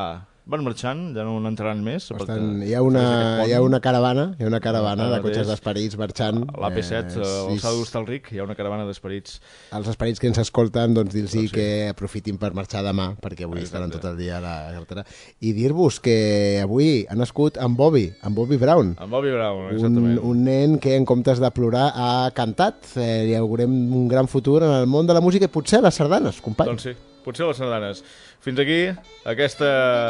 [0.45, 2.10] van marxant, ja no n'entraran més.
[2.12, 3.03] Perquè tant, hi ha a una,
[3.47, 6.41] hi ha una caravana, hi ha una caravana Ara de cotxes d'esperits marxant.
[6.60, 7.21] L'AP7, Eh, eh, sí,
[7.53, 9.39] l'alçada d'Hostalric, hi ha una caravana d'esperits.
[9.71, 11.56] els esperits que ens escolten, doncs dir-los Doncs sí.
[11.56, 13.63] que aprofitin per marxar demà, perquè avui Exacte.
[13.71, 15.06] estaran tot el dia a la carretera.
[15.39, 18.97] I dir-vos que avui ha nascut en Bobby, en Bobby Brown.
[18.99, 20.19] En Bobby Brown, Un, exactament.
[20.23, 24.62] un nen que en comptes de plorar ha cantat, eh, li augurem un gran futur
[24.63, 26.67] en el món de la música i potser a les sardanes, company.
[26.67, 26.91] Doncs sí,
[27.23, 28.03] potser les sardanes.
[28.43, 28.79] Fins aquí
[29.23, 29.67] aquesta,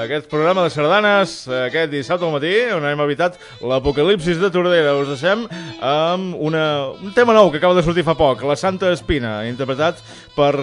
[0.08, 4.96] aquest programa de sardanes, eh, aquest dissabte al matí, on hem evitat l'apocalipsis de Tordera.
[4.98, 5.46] Us deixem
[5.86, 6.66] amb una,
[6.98, 10.02] un tema nou que acaba de sortir fa poc, La Santa Espina, interpretat
[10.34, 10.56] per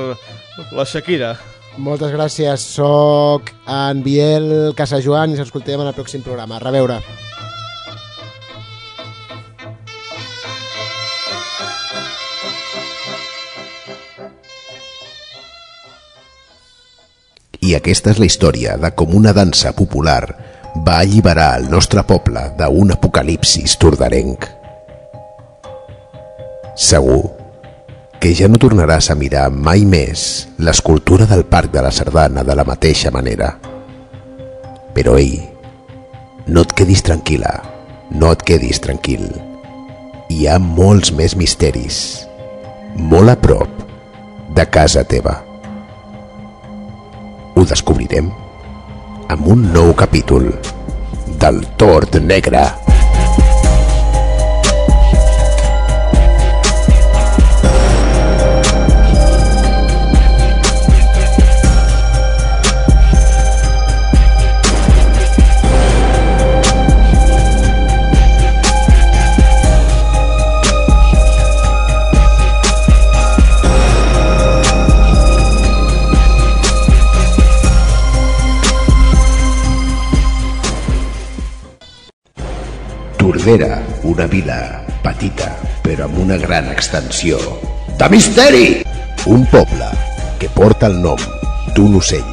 [0.75, 1.37] la Shakira.
[1.79, 6.59] Moltes gràcies, soc en Biel Casajoan i ens escoltem en el pròxim programa.
[6.59, 6.99] A reveure.
[17.61, 20.23] I aquesta és la història de com una dansa popular
[20.87, 24.47] va alliberar el nostre poble d'un apocalipsis tordarenc.
[26.81, 27.21] Segur
[28.21, 32.57] que ja no tornaràs a mirar mai més l'escultura del Parc de la Sardana de
[32.57, 33.51] la mateixa manera.
[34.97, 35.37] Però ei,
[36.49, 37.53] no et quedis tranquil·la,
[38.17, 39.29] no et quedis tranquil.
[40.33, 42.01] Hi ha molts més misteris,
[42.97, 43.85] molt a prop
[44.57, 45.50] de casa teva.
[47.61, 48.29] Ho descobrirem
[49.35, 50.47] amb un nou capítol
[51.43, 52.63] del Tord Negre.
[83.21, 85.51] Tordera, una vila petita,
[85.85, 87.37] però amb una gran extensió.
[88.01, 88.81] De misteri!
[89.29, 89.89] Un poble
[90.41, 91.21] que porta el nom
[91.77, 92.31] d'un ocell.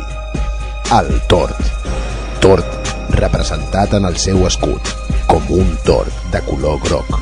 [0.96, 1.60] El tord.
[2.40, 4.94] Tord representat en el seu escut
[5.28, 7.20] com un tord de color groc.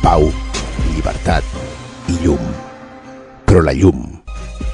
[0.00, 0.24] Pau,
[0.94, 1.44] llibertat
[2.08, 2.40] i llum.
[3.44, 4.00] però la llum.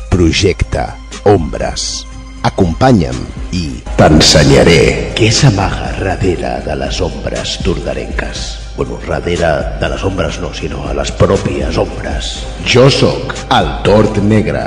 [0.09, 0.95] Projecta
[1.27, 2.12] ombres.
[2.49, 3.19] Acompanya'm
[3.55, 3.65] i
[3.99, 4.81] t'ensenyaré
[5.19, 8.41] què s'amaga darrere de les ombres tordarenques.
[8.77, 12.33] Bueno, darrere de les ombres no, sinó a les pròpies ombres.
[12.67, 14.67] Jo sóc el Tord Negre.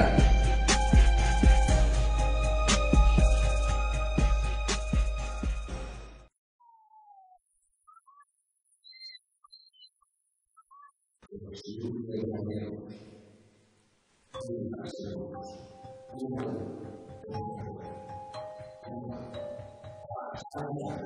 [20.56, 21.06] 어.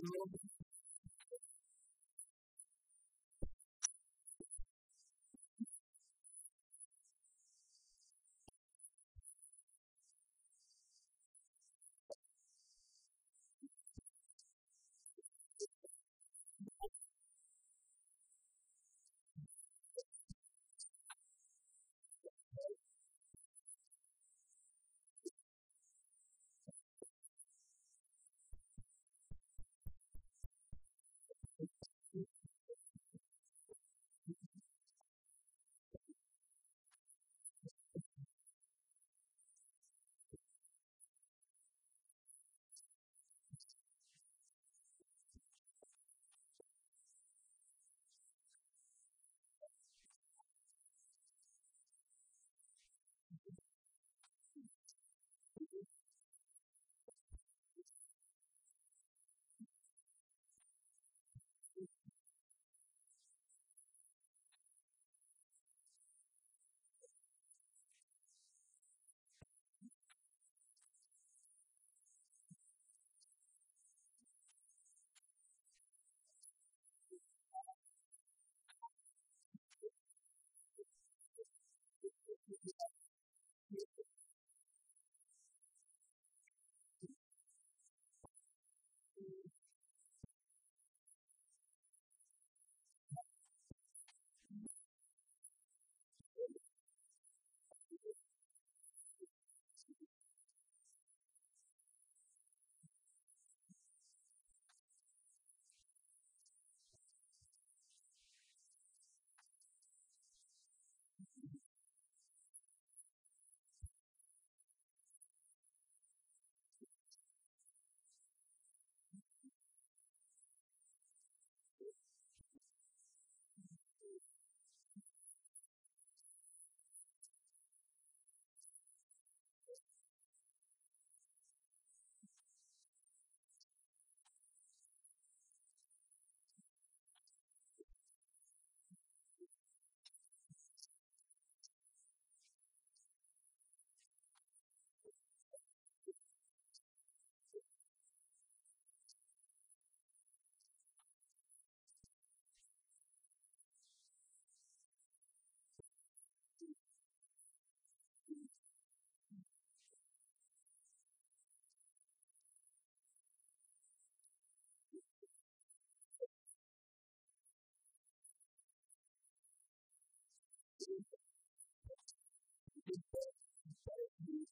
[0.00, 0.12] Thank
[0.44, 0.47] you.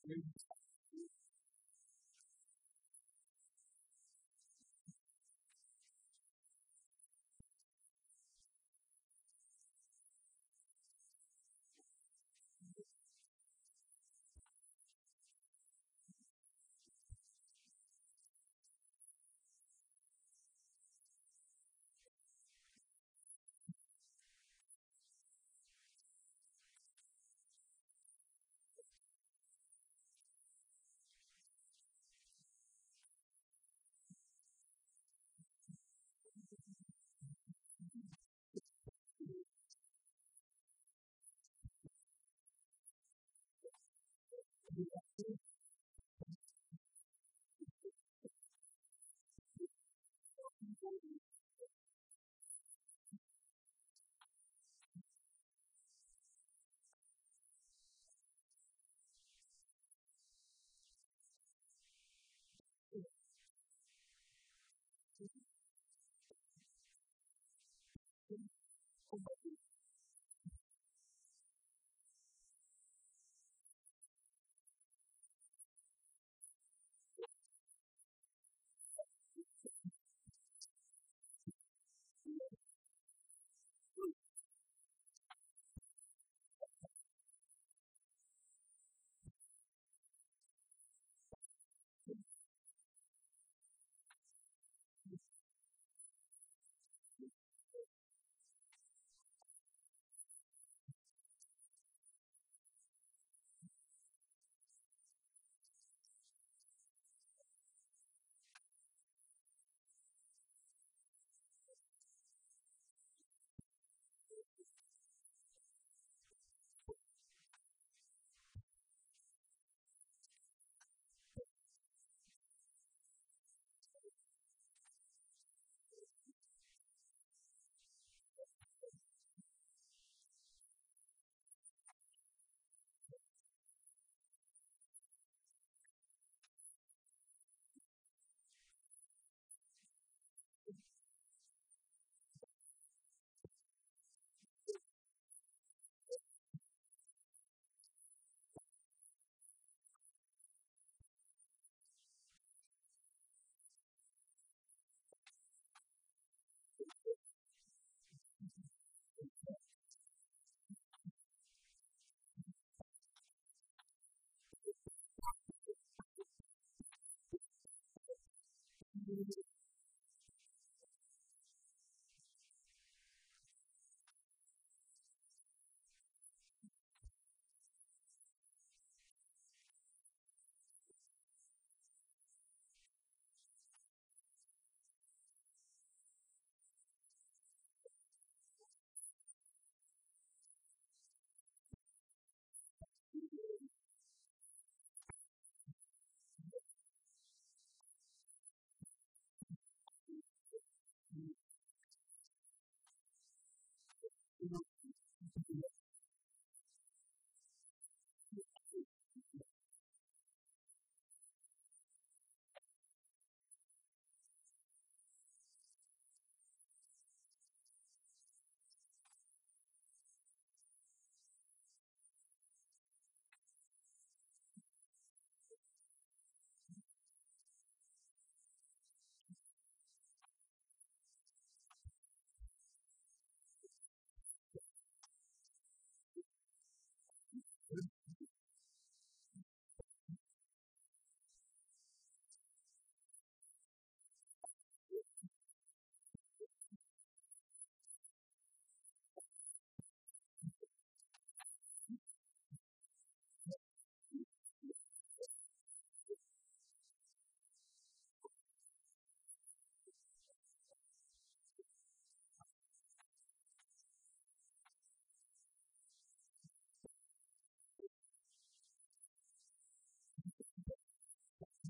[0.07, 0.46] Jesus.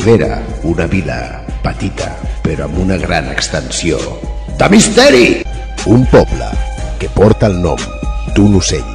[0.00, 2.06] Tordera, una vila petita,
[2.40, 3.98] però amb una gran extensió.
[4.56, 5.42] De misteri!
[5.92, 6.46] Un poble
[6.96, 7.82] que porta el nom
[8.32, 8.86] d'un ocell.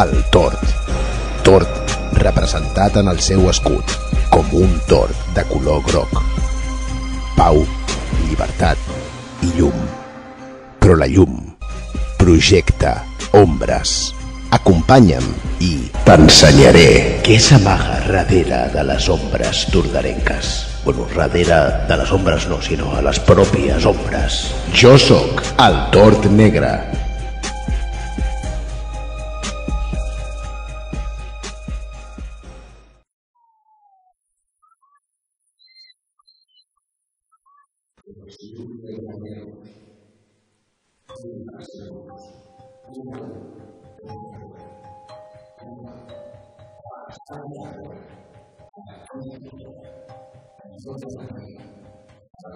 [0.00, 0.64] El tort.
[1.46, 3.94] Tort representat en el seu escut
[4.32, 6.18] com un tort de color groc.
[7.38, 7.62] Pau,
[8.24, 9.78] llibertat i llum.
[10.82, 11.38] Però la llum
[12.18, 12.96] projecta
[13.44, 14.10] ombres.
[14.58, 15.30] Acompanya'm
[15.60, 15.74] i
[16.06, 20.48] t'ensenyaré què s'amaga darrere de les ombres turdarenques.
[20.84, 24.40] Bueno, darrere de les ombres no, sinó a les pròpies ombres.
[24.72, 26.72] Jo sóc el Tord Negre,
[47.10, 47.18] 三
[47.50, 47.90] 年多，
[49.08, 49.50] 三年多，
[50.70, 51.26] 你说这是什么？
[52.44, 52.46] 呃，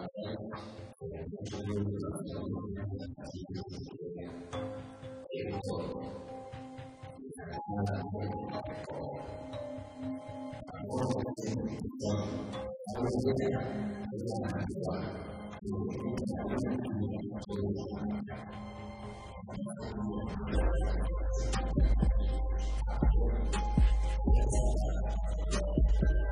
[1.00, 1.12] 我们
[1.44, 2.54] 是因为这个什么？
[3.16, 4.30] 还是因为这个什么？
[5.28, 5.66] 结果，
[7.02, 8.54] 呃，现在我们搞
[8.86, 8.94] 搞，
[10.72, 11.42] 然后我们就
[11.98, 12.06] 说，
[12.94, 14.92] 然后这个就是难度啊，
[15.60, 18.54] 就是说，这个难度就是说，然后我们就说。
[22.96, 23.93] Thank you.
[24.24, 26.23] すごい!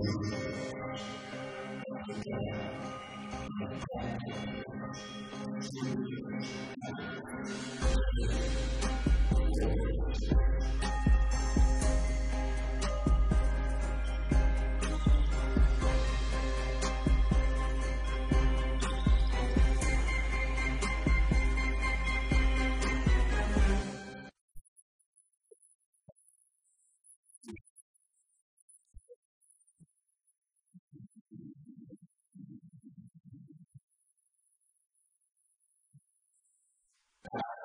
[8.18, 8.53] you.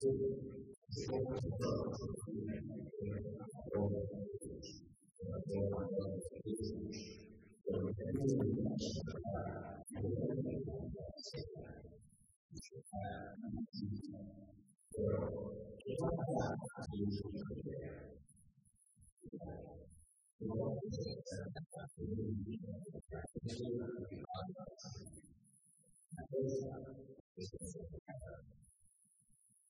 [0.00, 2.48] 都说到了，就是我们，
[3.76, 5.60] 呃，就是
[7.66, 8.48] 我们这个历
[8.80, 8.96] 史
[9.36, 10.56] 啊，有很多
[10.88, 11.60] 的记载，
[12.96, 17.28] 啊，那么其中有周代，就是说，
[19.36, 19.68] 啊，
[20.40, 21.08] 我们这个
[22.40, 22.64] 历史，
[23.34, 23.84] 其实有
[24.24, 24.56] 好多，
[26.16, 26.32] 好多，
[27.36, 27.84] 就是说。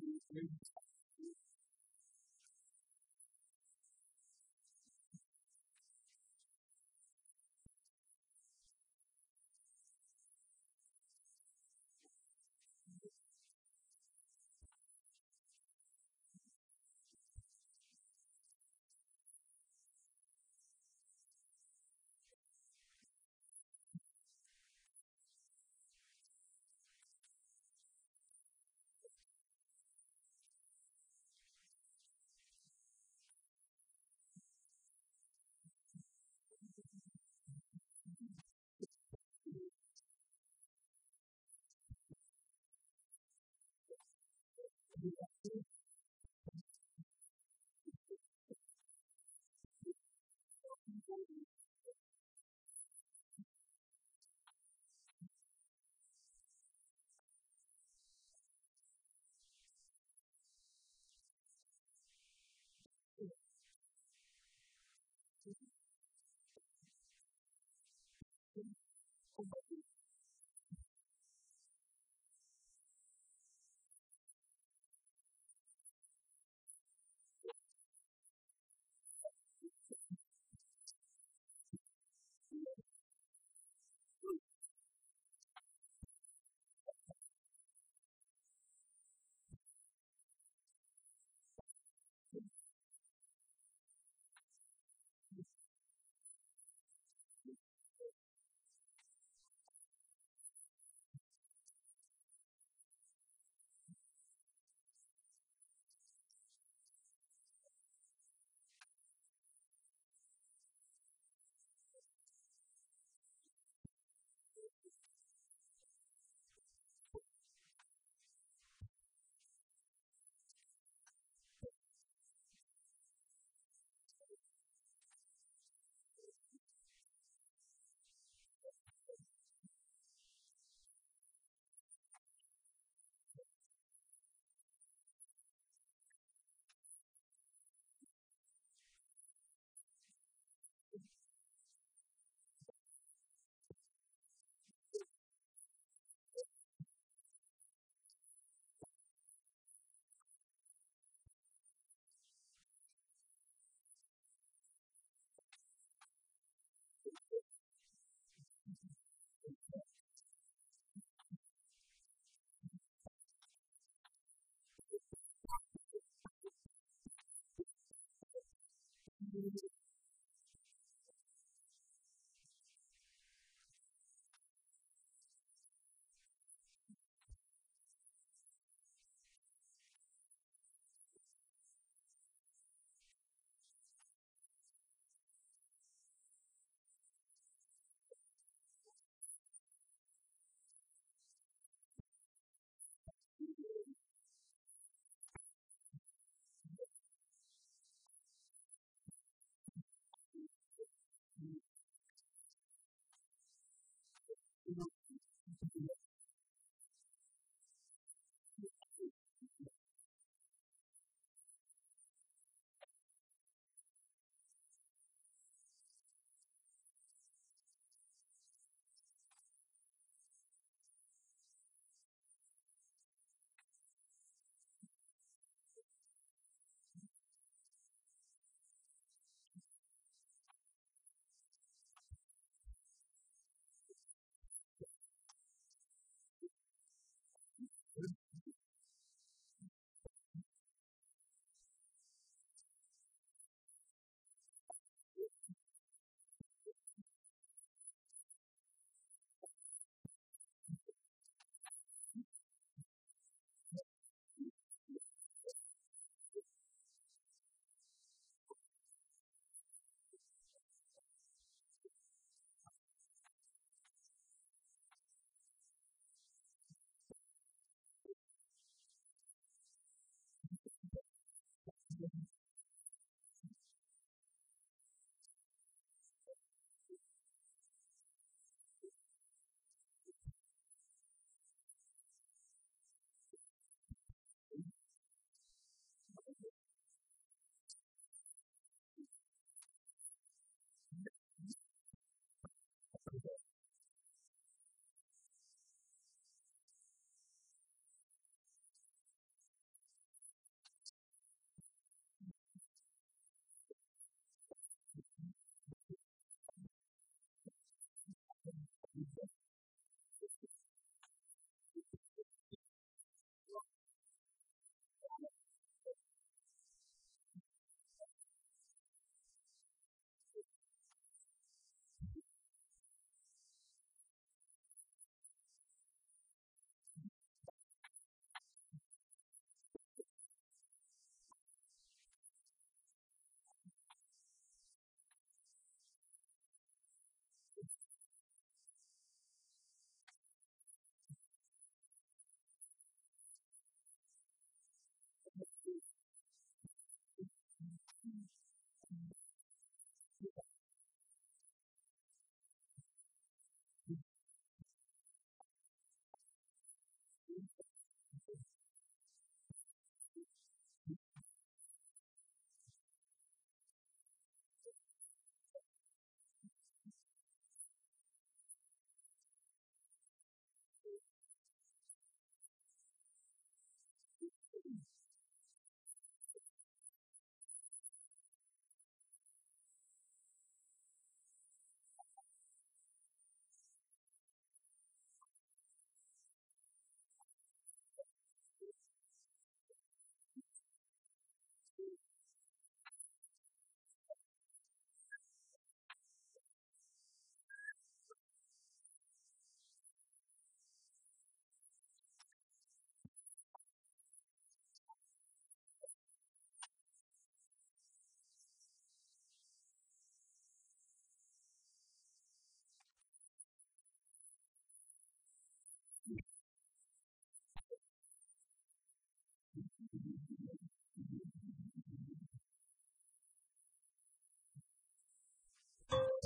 [0.00, 0.71] Jesus.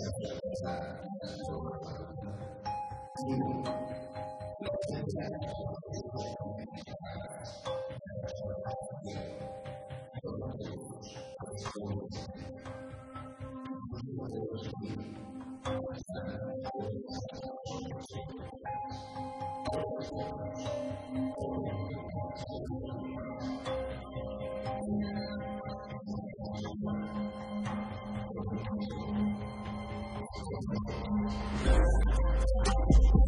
[0.06, 0.76] sẽ được trở ra
[1.48, 1.72] rồi
[3.26, 3.40] nhưng
[4.60, 5.28] nó sẽ ra
[22.48, 23.75] Thank you.
[30.68, 30.88] Thank
[33.14, 33.25] you.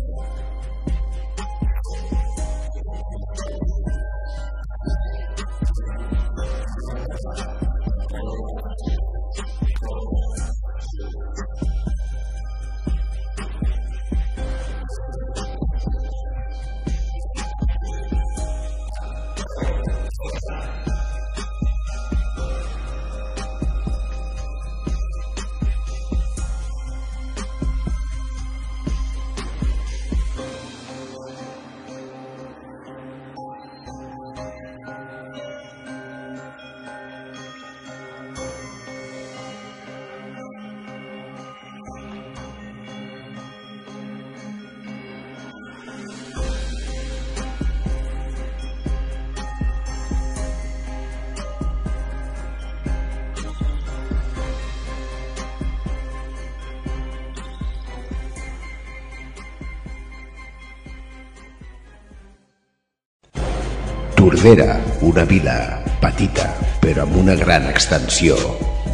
[64.38, 66.44] Tordera, una vila petita,
[66.78, 68.36] però amb una gran extensió.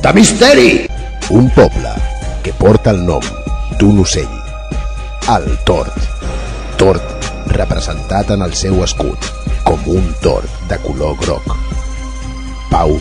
[0.01, 0.87] De misteri!
[1.37, 1.91] Un poble
[2.41, 3.27] que porta el nom
[3.77, 4.33] d'un ocell.
[5.35, 6.01] El tort.
[6.81, 9.29] Tort representat en el seu escut
[9.69, 11.53] com un tort de color groc.
[12.73, 12.97] Pau,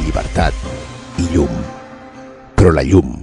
[0.00, 1.66] llibertat i llum.
[2.58, 3.14] Però la llum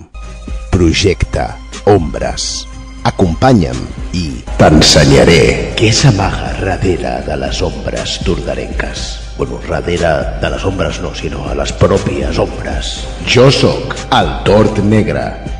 [0.71, 1.51] projecta
[1.83, 2.63] ombres.
[3.03, 3.79] Acompanya'm
[4.15, 4.25] i
[4.59, 5.41] t'ensenyaré
[5.75, 9.01] què s'amaga darrere de les ombres tordarenques.
[9.37, 12.93] Bueno, darrere de les ombres no, sinó a les pròpies ombres.
[13.27, 15.52] Jo sóc el Tort Negre.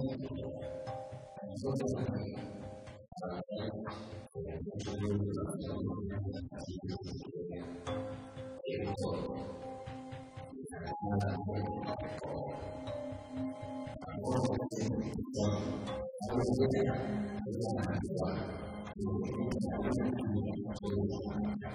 [0.00, 0.04] 你
[1.60, 1.94] 说什么？
[3.18, 3.42] 咱们
[4.62, 5.66] 就是用这种方式，
[6.48, 7.10] 把技术学
[7.84, 7.90] 好，
[8.62, 9.00] 给以后。
[10.52, 10.72] 你看，
[11.18, 11.66] 咱们以
[12.20, 12.26] 后，
[13.98, 14.94] 咱们核心技术
[17.48, 18.22] 掌握在自己
[19.58, 21.74] 手里，就不用怕别人。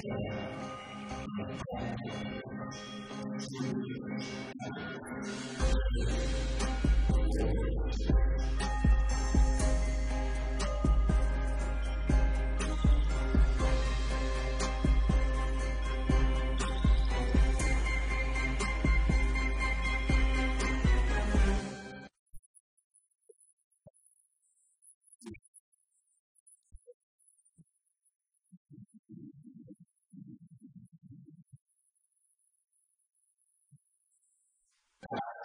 [5.94, 6.41] you.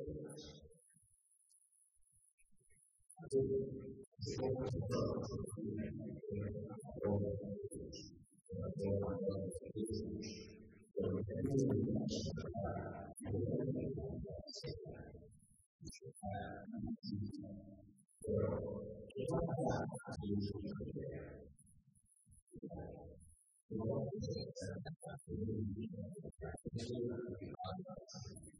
[0.00, 0.08] 还有
[3.20, 3.38] 说的，就是
[4.34, 4.50] 说，呃，
[8.48, 8.50] 呃，
[9.72, 9.88] 就是
[10.94, 11.48] 我们年龄
[11.94, 12.00] 大
[12.32, 12.52] 的话，
[13.20, 14.00] 有的人喜欢
[14.48, 14.86] 现代，
[16.20, 16.22] 哎，
[16.70, 17.08] 那么喜
[17.42, 17.44] 欢，
[18.20, 18.58] 还有服
[19.28, 19.30] 装
[19.68, 19.70] 啊，
[20.16, 20.56] 就是特
[20.94, 20.98] 别，
[22.70, 22.72] 哎，
[23.68, 23.78] 还有
[24.08, 25.12] 就是，就是，就是，
[26.70, 26.88] 就是，
[27.38, 27.44] 就
[28.18, 28.59] 是。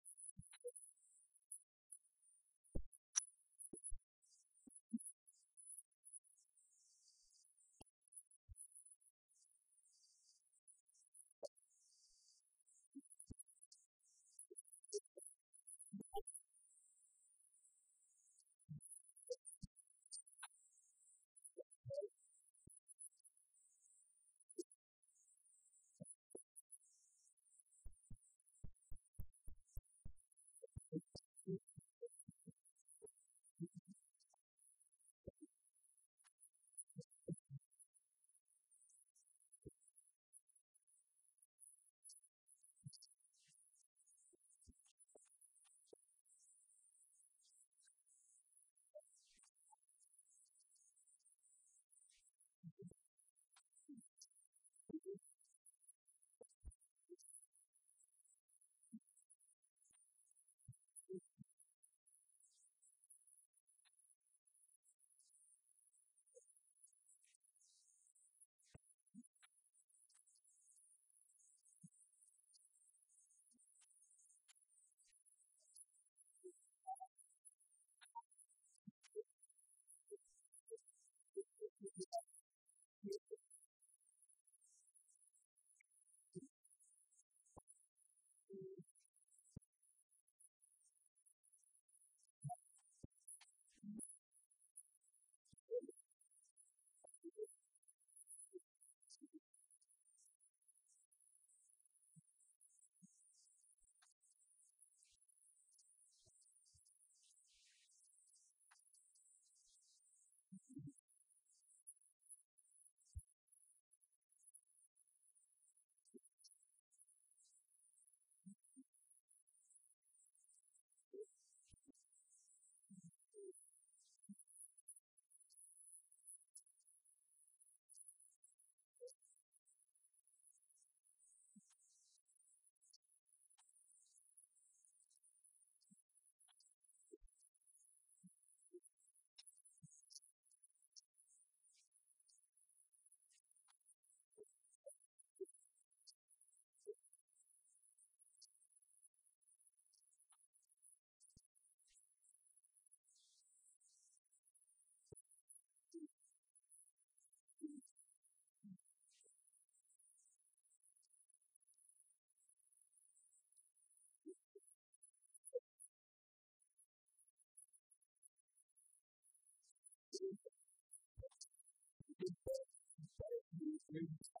[173.91, 174.40] Jesus.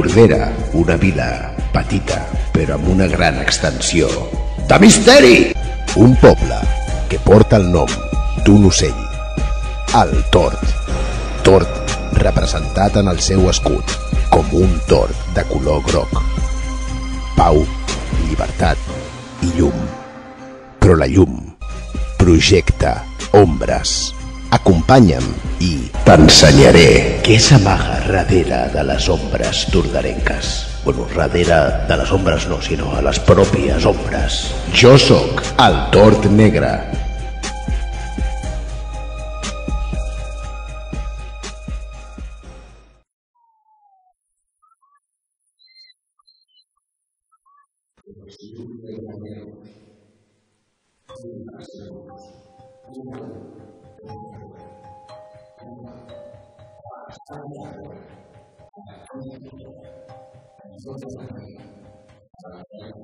[0.00, 2.22] Tordera, una vila petita,
[2.54, 4.06] però amb una gran extensió.
[4.64, 5.50] De misteri!
[6.00, 6.56] Un poble
[7.10, 7.92] que porta el nom
[8.46, 8.96] d'un ocell.
[10.00, 10.64] El tort.
[11.44, 13.92] Tort representat en el seu escut
[14.32, 16.16] com un tort de color groc.
[17.36, 17.60] Pau,
[18.24, 18.80] llibertat
[19.44, 19.84] i llum.
[20.80, 21.36] Però la llum
[22.16, 23.02] projecta
[23.36, 24.14] ombres.
[24.48, 25.28] Acompanya'm
[25.60, 25.74] i
[26.08, 30.66] t'ensenyaré què s'amaga radera de las sombras turdarencas.
[30.84, 34.52] Bueno, radera de las sombras no, sino a las propias sombras.
[34.74, 36.80] Yo soc el Tort Negre,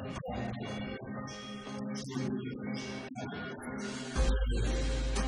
[0.00, 0.18] Thank
[5.16, 5.27] you.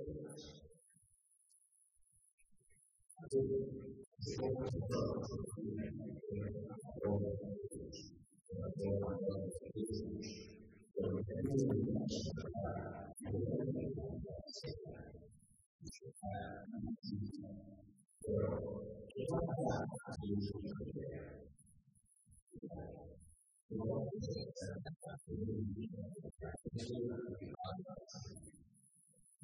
[0.00, 0.16] 还有
[3.28, 5.04] 说的，就是说，呃，
[8.50, 8.96] 呃，就是
[10.96, 12.72] 我们现在的时代，
[13.20, 14.88] 有的人喜欢现代，
[16.20, 17.44] 哎，那么以前，
[18.20, 19.30] 就服装
[19.68, 19.84] 啊，
[20.16, 20.64] 就是特
[20.94, 20.96] 别，
[22.70, 22.74] 哎，
[23.68, 24.58] 然后以前的，
[24.88, 25.28] 就是
[25.60, 25.92] 以前，
[26.72, 26.88] 就是
[27.38, 27.52] 比较。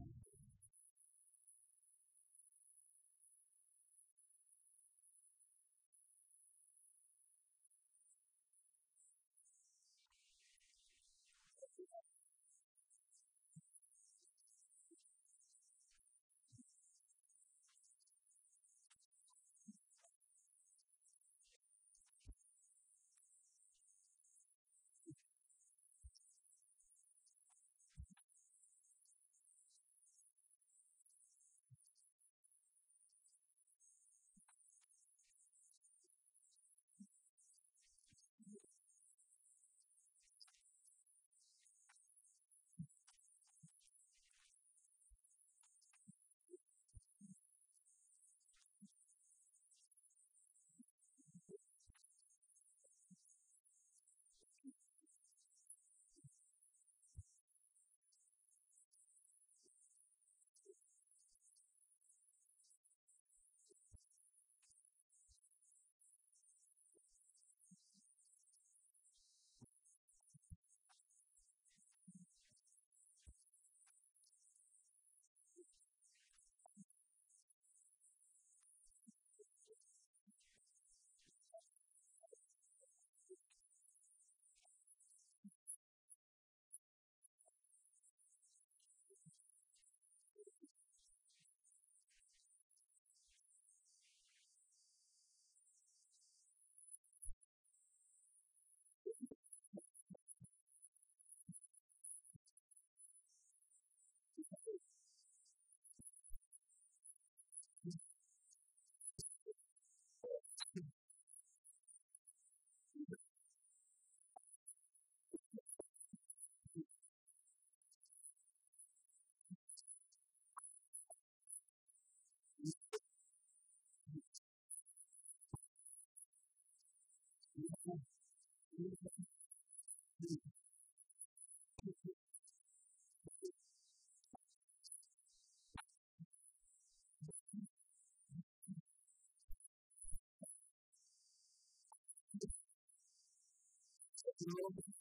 [144.45, 144.57] Thank
[144.89, 144.92] you.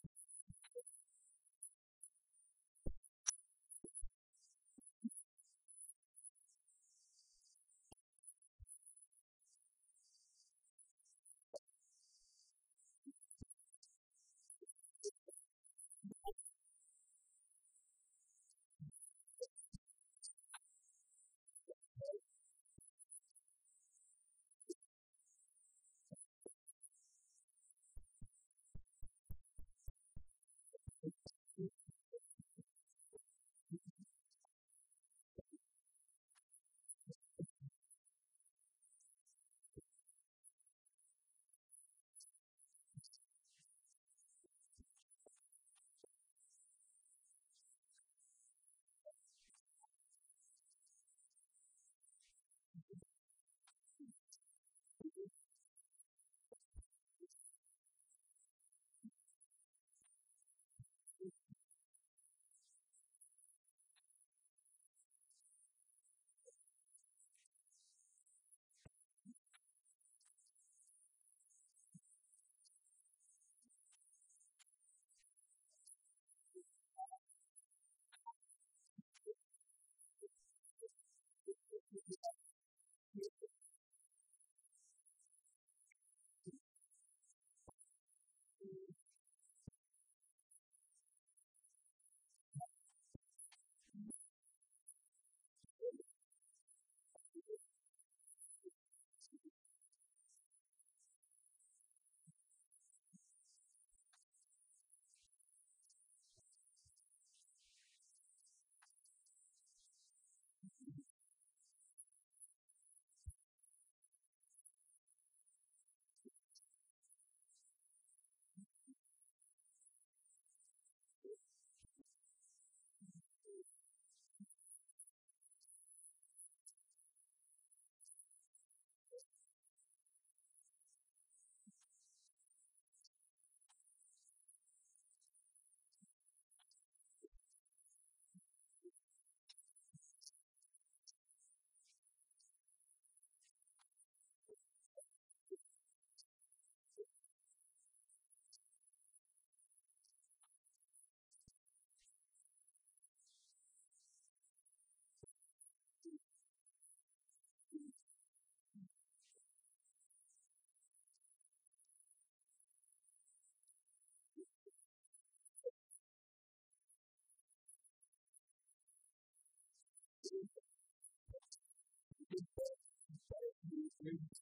[173.70, 174.41] Jesus.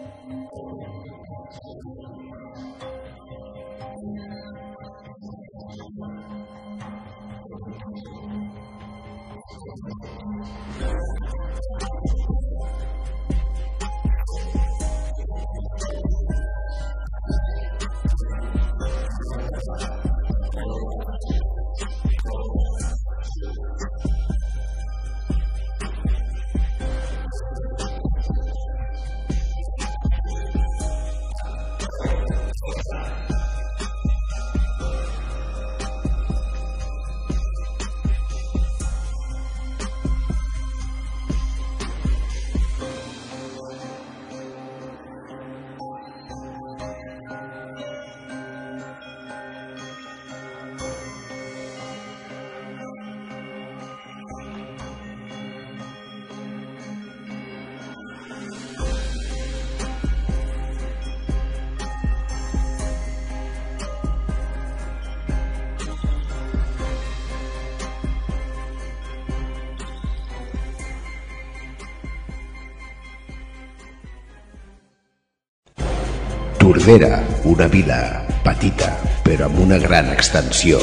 [76.71, 78.93] Tordera, una vila petita,
[79.25, 80.77] però amb una gran extensió.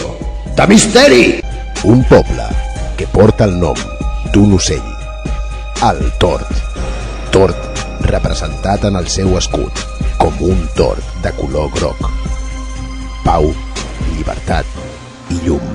[0.53, 1.39] De misteri!
[1.89, 2.45] Un poble
[2.99, 3.81] que porta el nom
[4.35, 4.85] d'un ocell.
[5.89, 6.51] El tort.
[7.33, 9.81] Tort representat en el seu escut
[10.21, 12.05] com un tort de color groc.
[13.25, 13.49] Pau,
[14.11, 14.69] llibertat
[15.33, 15.73] i llum.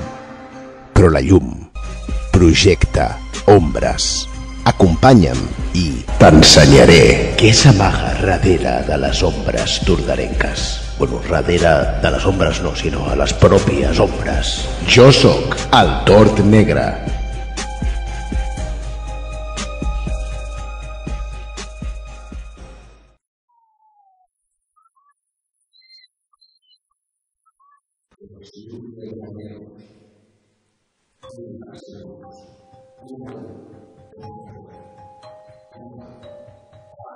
[0.94, 1.50] Però la llum
[2.30, 3.16] projecta
[3.50, 4.28] ombres.
[4.64, 5.40] Acompanya'm
[5.76, 5.86] i
[6.20, 7.02] t'ensenyaré
[7.36, 10.62] què s'amaga darrere de les ombres turdarenques.
[10.98, 14.54] Bueno, darrere de les ombres no, sinó a les pròpies ombres.
[14.88, 16.88] Jo sóc el Tord Negre.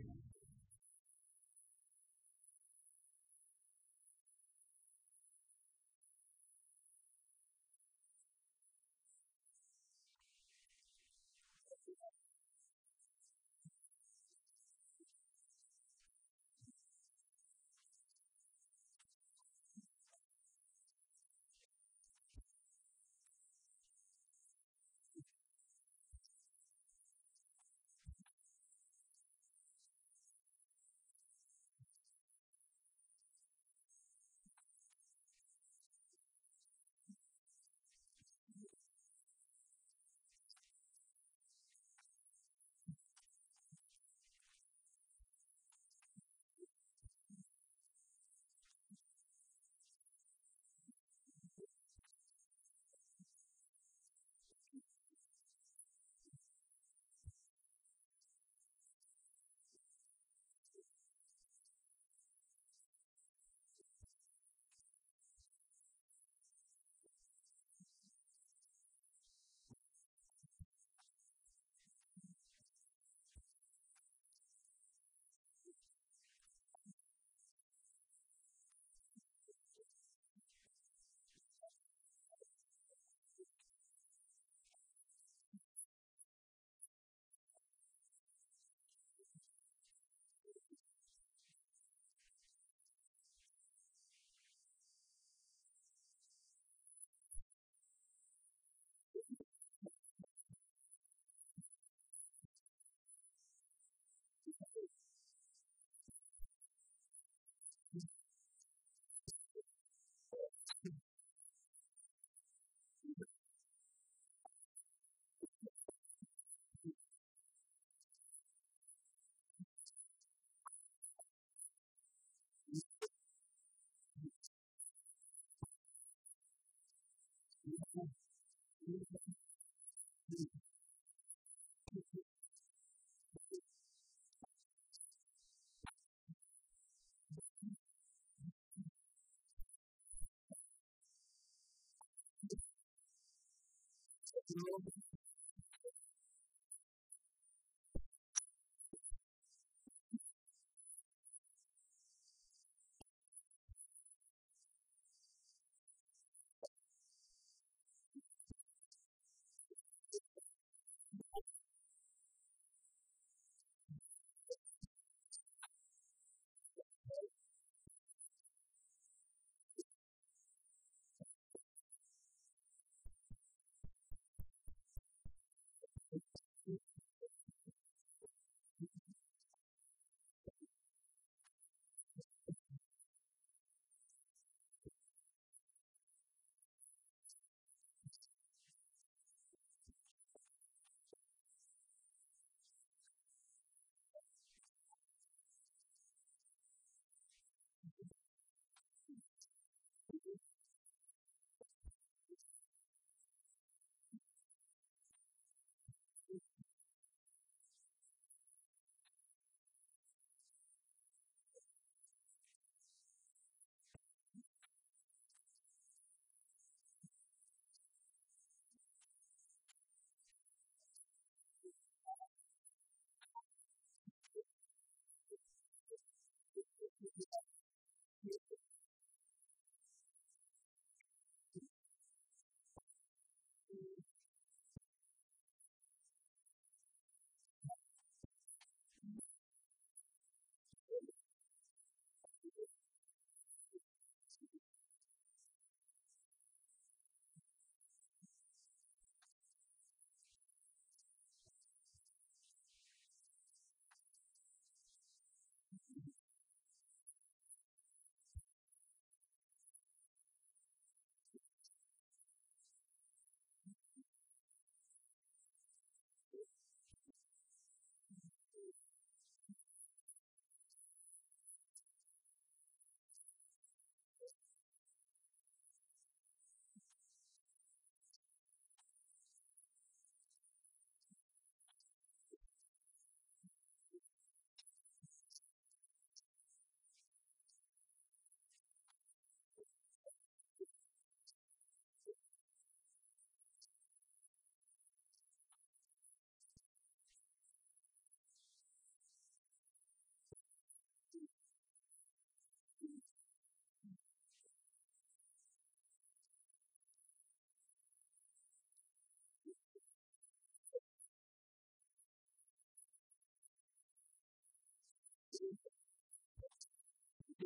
[128.91, 129.20] Jesus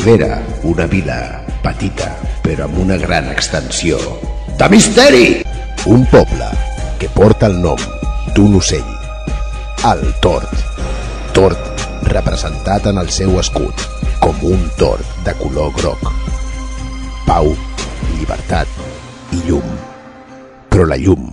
[0.00, 2.06] Tordera, una vila petita,
[2.40, 3.98] però amb una gran extensió.
[4.56, 5.42] De misteri!
[5.92, 6.46] Un poble
[6.96, 7.82] que porta el nom
[8.32, 8.88] d'un ocell.
[9.90, 10.56] El tort.
[11.36, 13.84] Tort representat en el seu escut
[14.24, 16.08] com un tort de color groc.
[17.28, 17.52] Pau,
[18.14, 19.80] llibertat i llum.
[20.72, 21.28] Però la llum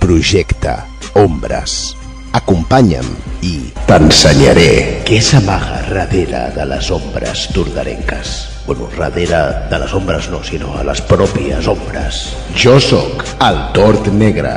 [0.00, 0.78] projecta
[1.12, 1.92] ombres.
[2.32, 3.08] Acompanya'm
[3.44, 3.54] i
[3.88, 4.70] t'ensenyaré
[5.04, 8.30] què s'amaga darrere de les ombres tordarenques.
[8.66, 12.22] Bueno, darrere de les ombres no, sinó a les pròpies ombres.
[12.56, 14.56] Jo sóc el Tort Negre.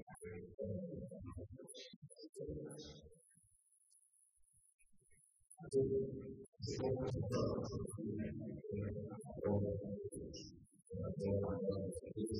[2.41, 2.57] 还有说
[5.69, 5.93] 的，就是
[6.73, 7.05] 说，呃，
[10.89, 10.97] 呃，
[12.13, 12.33] 就是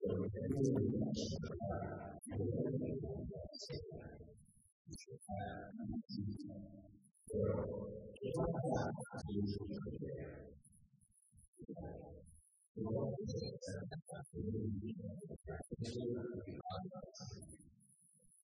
[0.00, 0.58] 我们年龄
[0.98, 1.08] 大的
[1.54, 3.06] 话，有的人比较
[3.54, 3.94] 喜欢，
[5.28, 5.30] 哎，
[5.76, 6.14] 那么喜
[6.48, 6.50] 欢，
[7.26, 7.42] 还有
[8.34, 8.90] 化妆啊，
[9.22, 9.62] 就是特
[10.00, 10.04] 别，
[11.76, 11.78] 哎，
[12.74, 13.46] 还有就是，就
[15.78, 15.94] 是，就是
[16.60, 16.92] 化妆。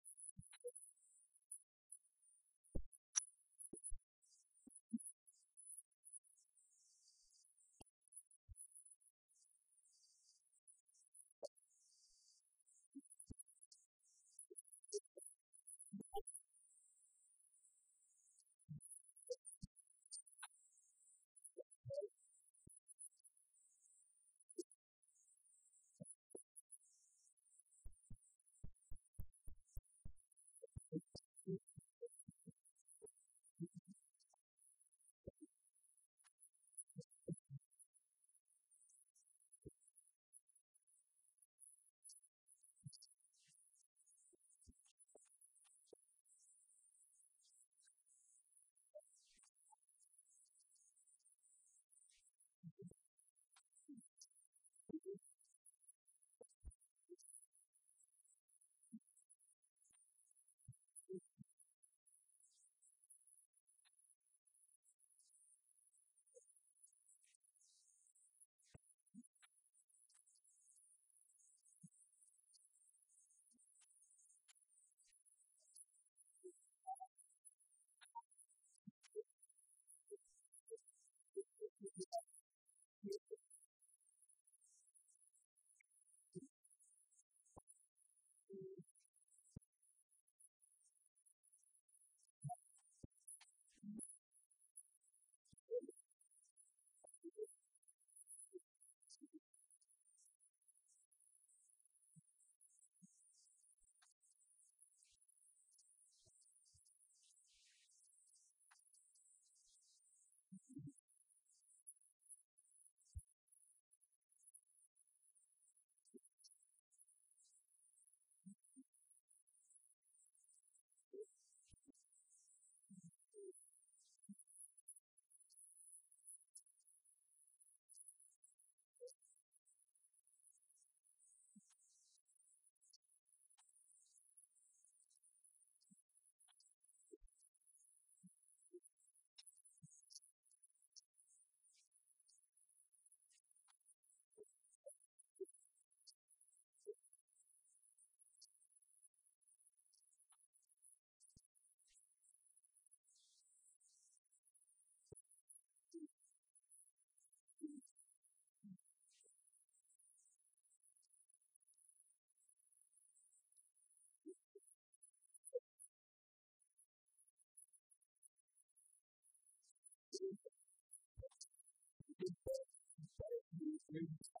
[173.91, 174.40] Jesus.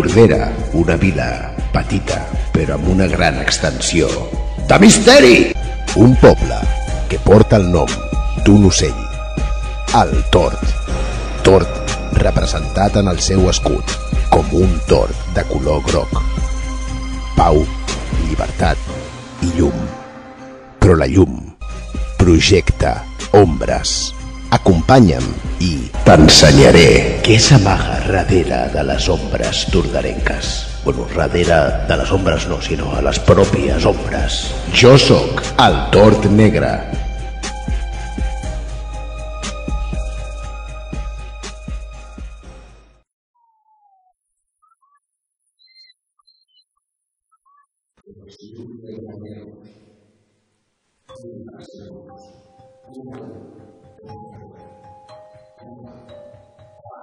[0.00, 2.22] Tordera, una vila petita,
[2.54, 4.06] però amb una gran extensió.
[4.64, 5.50] De misteri!
[6.00, 6.56] Un poble
[7.10, 7.92] que porta el nom
[8.46, 8.96] d'un ocell.
[10.00, 10.64] El tort.
[11.44, 13.92] Tort representat en el seu escut
[14.32, 16.16] com un tort de color groc.
[17.36, 17.60] Pau,
[18.24, 18.80] llibertat
[19.44, 19.76] i llum.
[20.80, 21.42] Però la llum
[22.16, 23.02] projecta
[23.36, 24.14] ombres.
[24.48, 25.28] Acompanya'm
[25.60, 25.74] i
[26.08, 30.66] t'ensenyaré què s'amaga radera de las sombras turdarencas.
[30.84, 34.52] Bueno, radera de las sombras no, sino a las propias sombras.
[34.74, 36.80] Yo soc el Tort Negre,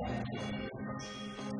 [0.00, 0.06] よ
[0.98, 1.59] し!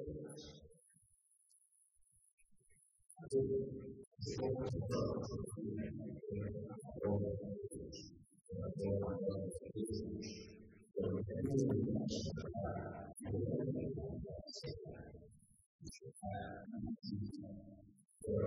[0.00, 0.08] 还有
[3.20, 4.64] 说的，就是说，呃，
[8.56, 8.64] 呃，
[9.70, 9.92] 就是
[10.94, 11.52] 我们年龄
[11.92, 14.00] 大的话，有的人比较
[14.48, 14.88] 喜欢，
[16.22, 16.24] 哎，
[16.70, 17.12] 那么喜
[17.42, 17.52] 欢，
[18.24, 18.40] 还有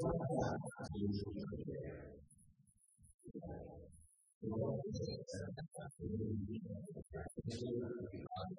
[0.00, 0.56] 化妆啊，
[0.88, 1.28] 就是特
[1.66, 1.70] 别，
[3.42, 3.44] 哎，
[4.40, 5.30] 还有就是，就是，
[7.12, 7.60] 就是，就是
[8.26, 8.58] 化妆。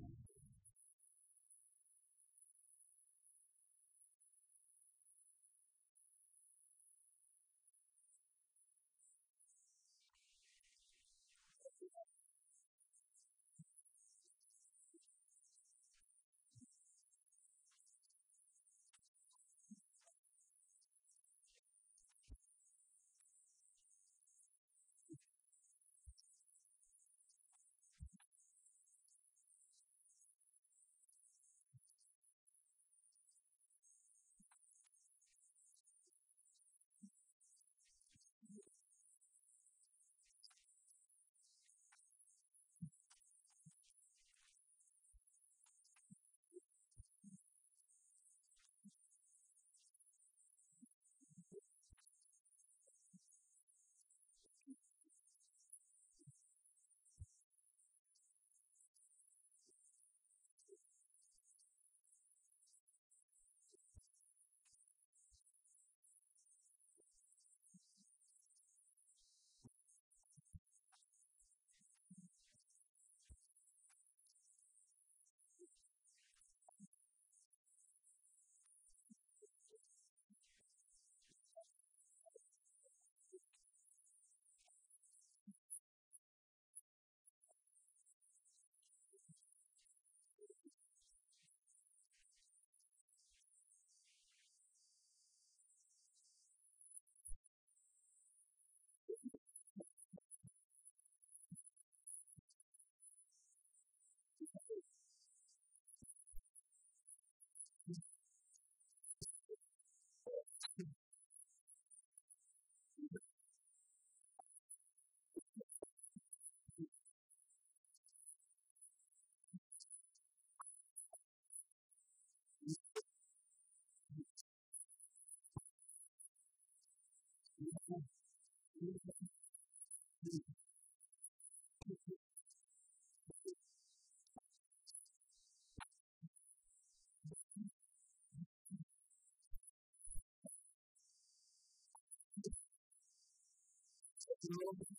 [144.47, 144.59] Thank
[144.89, 144.94] you.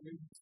[0.00, 0.41] Jesus.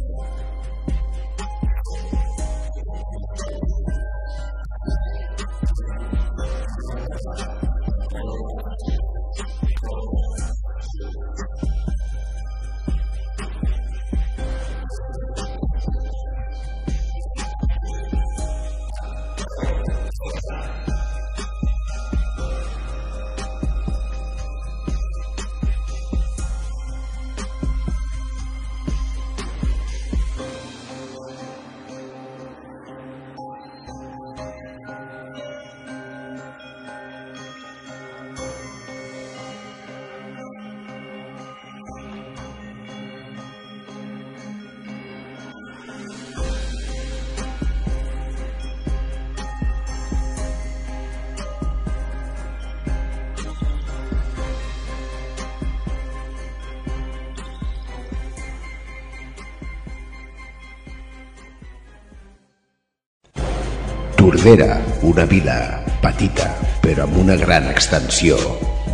[64.39, 66.45] Tordera, una vila petita,
[66.79, 68.37] però amb una gran extensió.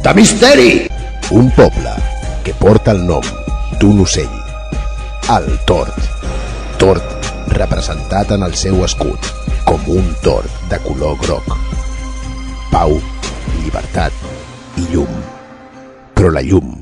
[0.01, 0.88] De misteri!
[1.38, 1.91] Un poble
[2.41, 3.27] que porta el nom
[3.77, 4.33] d'un ocell.
[5.35, 6.01] El tort.
[6.82, 9.30] Tort representat en el seu escut
[9.69, 11.53] com un tort de color groc.
[12.74, 12.98] Pau,
[13.59, 15.25] llibertat i llum.
[16.17, 16.74] Però la llum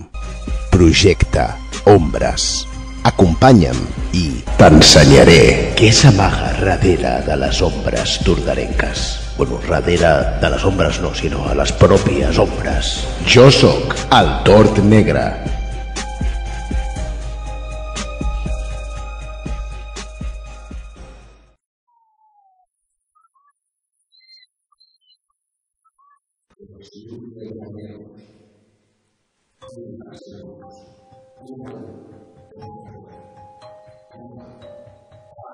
[0.72, 1.50] projecta
[1.84, 2.64] ombres.
[3.04, 3.80] Acompanya'm
[4.16, 4.24] i
[4.60, 5.42] t'ensenyaré
[5.76, 9.02] què s'amaga darrere de les ombres turdarenques.
[9.38, 12.94] Bueno, darrere de les ombres no, sinó a les pròpies ombres.
[13.28, 15.28] Jo sóc el Tord Negre.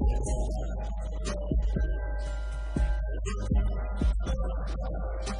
[0.00, 0.26] Thank
[5.28, 5.37] you.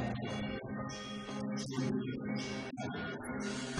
[0.00, 0.16] Thank
[3.78, 3.79] you.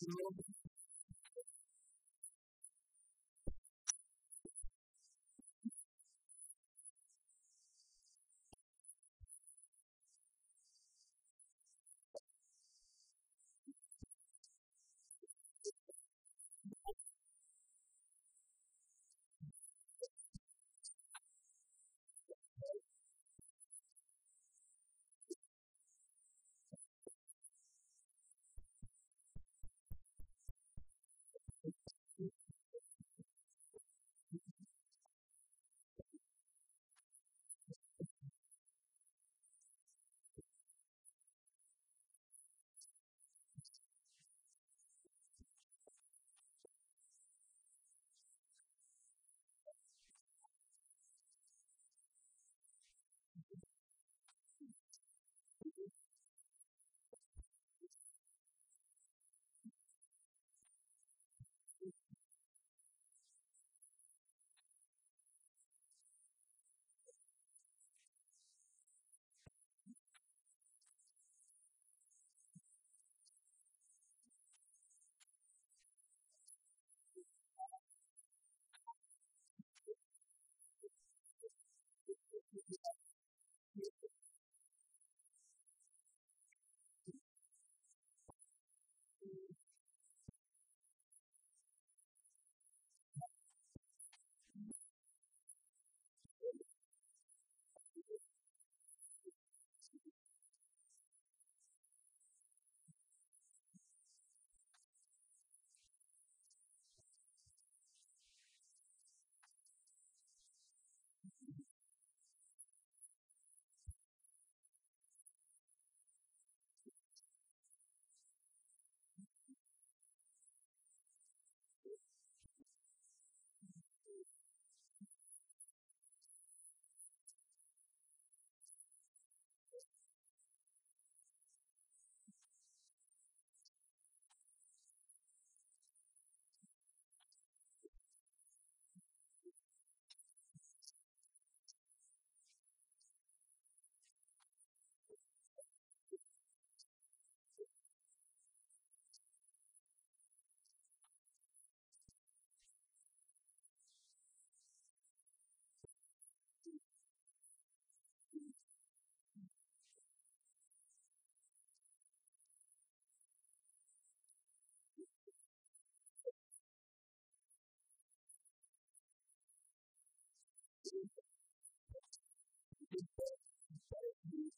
[0.06, 0.42] Thank you.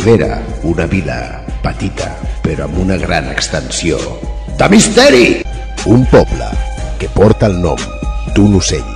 [0.00, 2.06] Tordera, una vila petita,
[2.40, 3.98] però amb una gran extensió.
[4.56, 5.42] De misteri!
[5.92, 6.46] Un poble
[6.96, 7.82] que porta el nom
[8.32, 8.88] d'un ocell.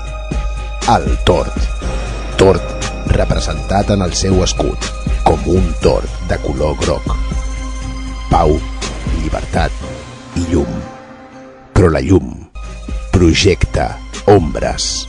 [0.95, 1.61] El tort.
[2.41, 4.89] Tort representat en el seu escut
[5.29, 7.13] com un tort de color groc.
[8.33, 8.57] Pau,
[9.19, 10.85] llibertat i llum.
[11.77, 12.33] Però la llum
[13.13, 13.91] projecta
[14.25, 15.05] ombres.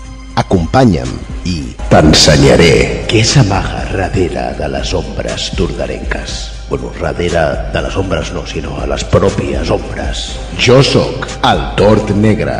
[0.46, 1.10] Acompanya'm
[1.50, 1.56] i
[1.90, 6.36] t'ensenyaré què s'amaga darrere de les ombres tordarenques.
[6.70, 10.28] Bueno, darrere de les ombres no, sinó a les pròpies ombres.
[10.62, 12.60] Jo sóc el Tort Negre.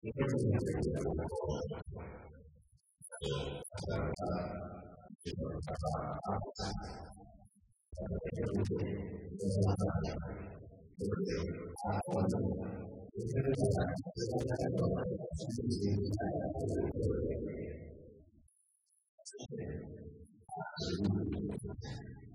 [0.00, 1.54] ที่ตัดสินใจกันไปตามค
[13.16, 13.86] 今天晚上，
[14.48, 16.34] 大家好，欢迎来到《中国诗词大会》。
[19.14, 19.70] 我是主持人
[20.50, 22.33] 撒贝宁。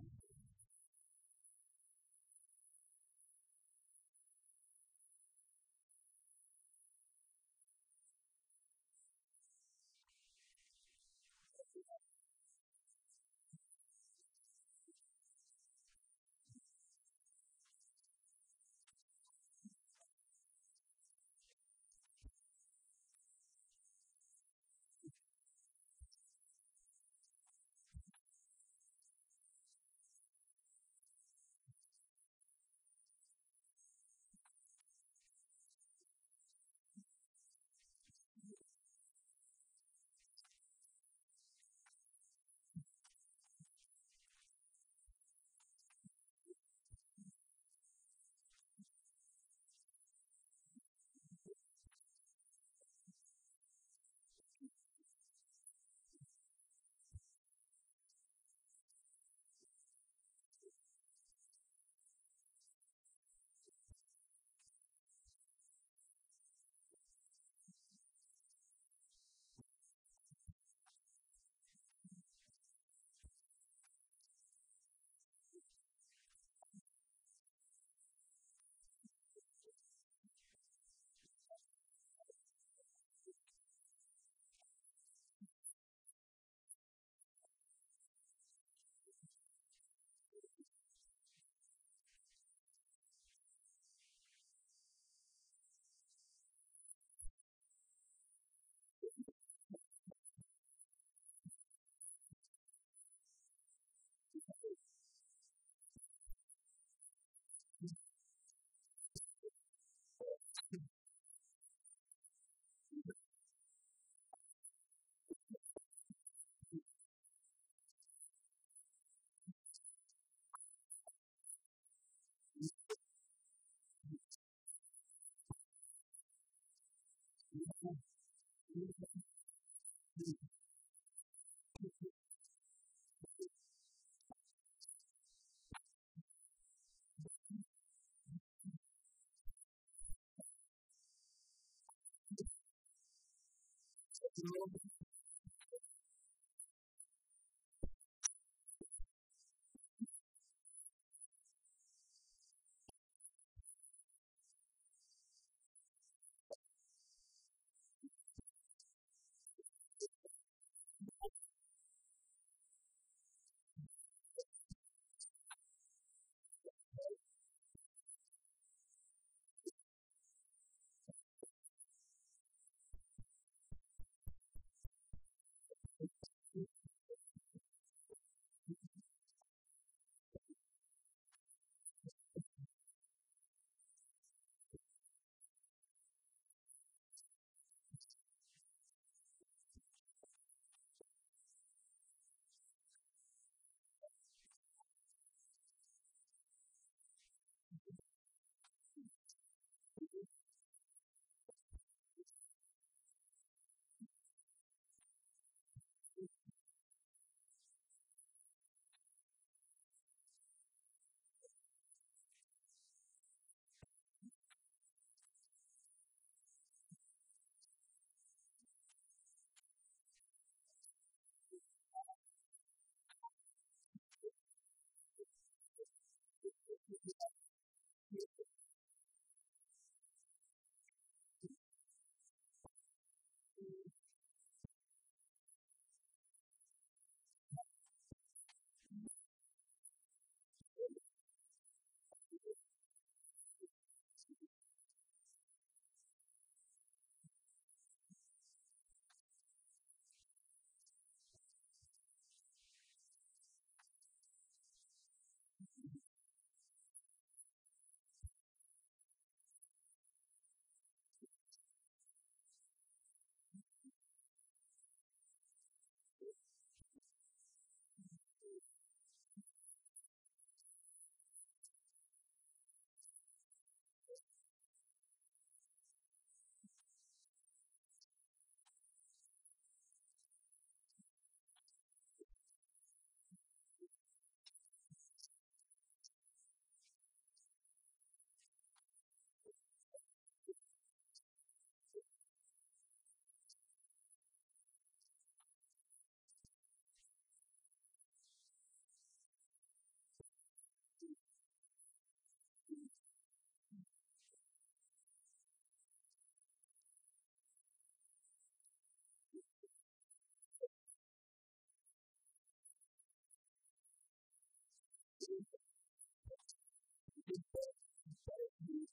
[144.42, 144.99] Thank you.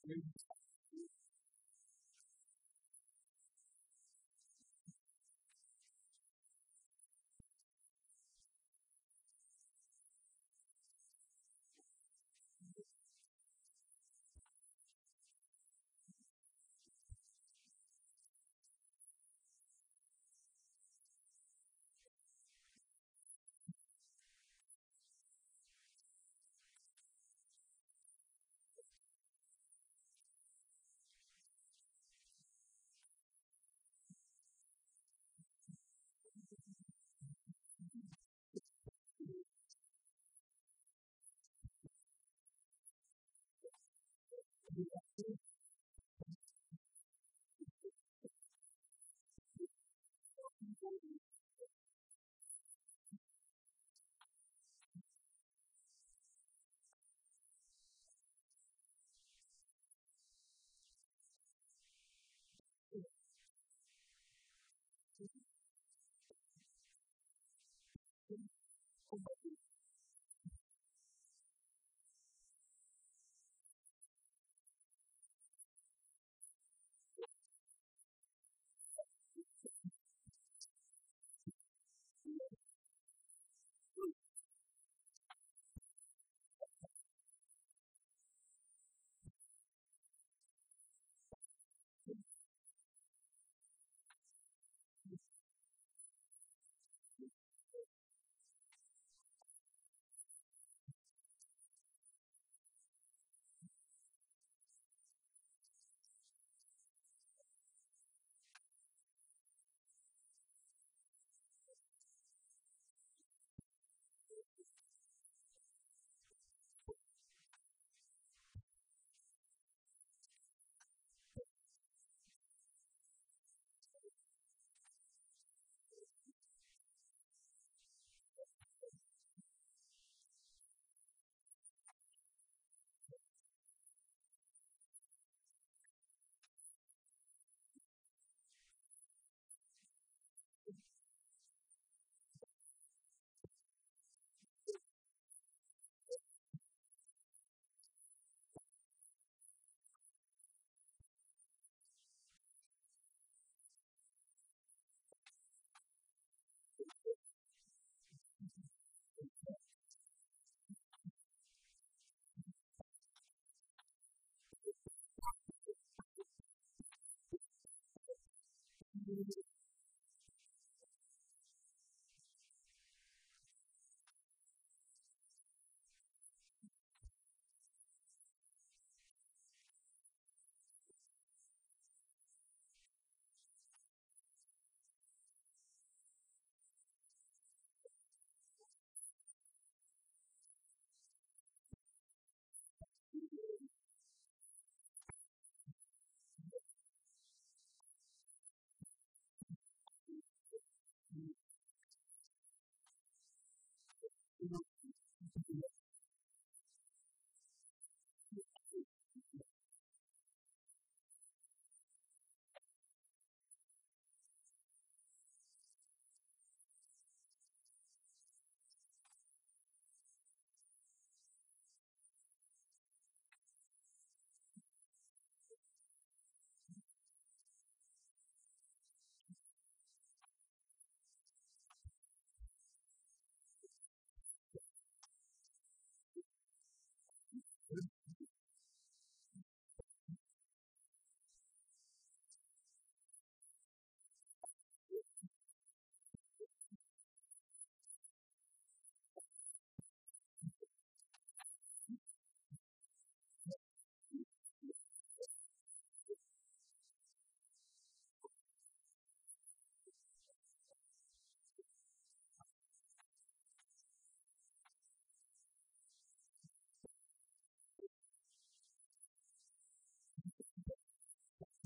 [0.04, 0.45] Jesus.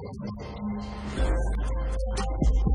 [0.00, 0.14] Thank
[2.54, 2.67] you.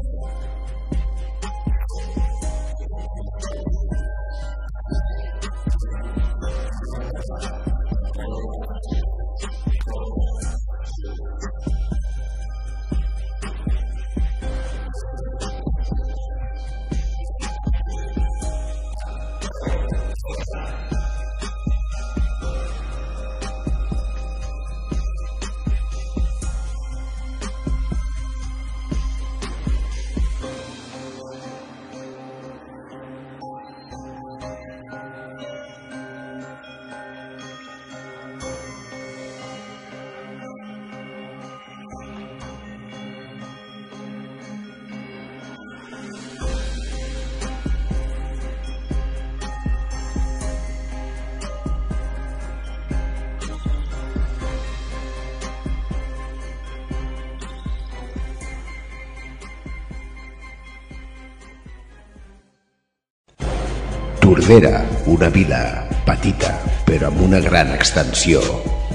[64.53, 66.51] Tordera, una vila petita,
[66.85, 68.37] però amb una gran extensió.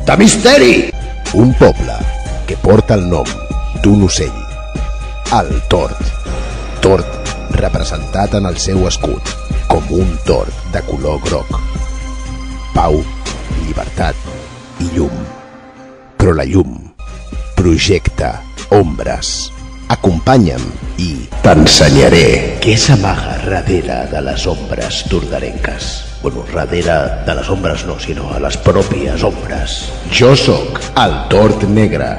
[0.07, 0.93] De misteri!
[1.35, 1.97] Un poble
[2.47, 3.27] que porta el nom
[3.83, 4.37] d'un ocell.
[5.35, 5.99] El tort.
[6.79, 9.35] Tort representat en el seu escut
[9.67, 11.51] com un tort de color groc.
[12.77, 13.01] Pau,
[13.65, 14.15] llibertat
[14.79, 15.25] i llum.
[16.23, 16.79] Però la llum
[17.59, 18.37] projecta
[18.79, 19.51] ombres.
[19.91, 20.71] Acompanya'm
[21.03, 21.11] i
[21.43, 22.29] t'ensenyaré
[22.63, 26.05] què s'amaga radera de las sombras turdarencas.
[26.23, 29.91] Bueno, radera de las sombras no, sino a las propias sombras.
[30.13, 32.19] Yo soc el Tort Negre,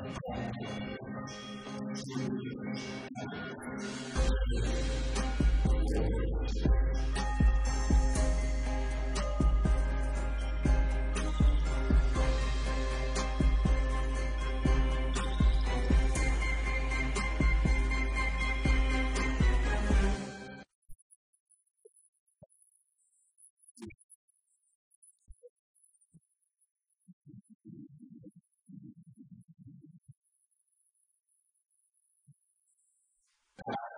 [0.00, 0.16] Thank
[4.52, 5.07] you.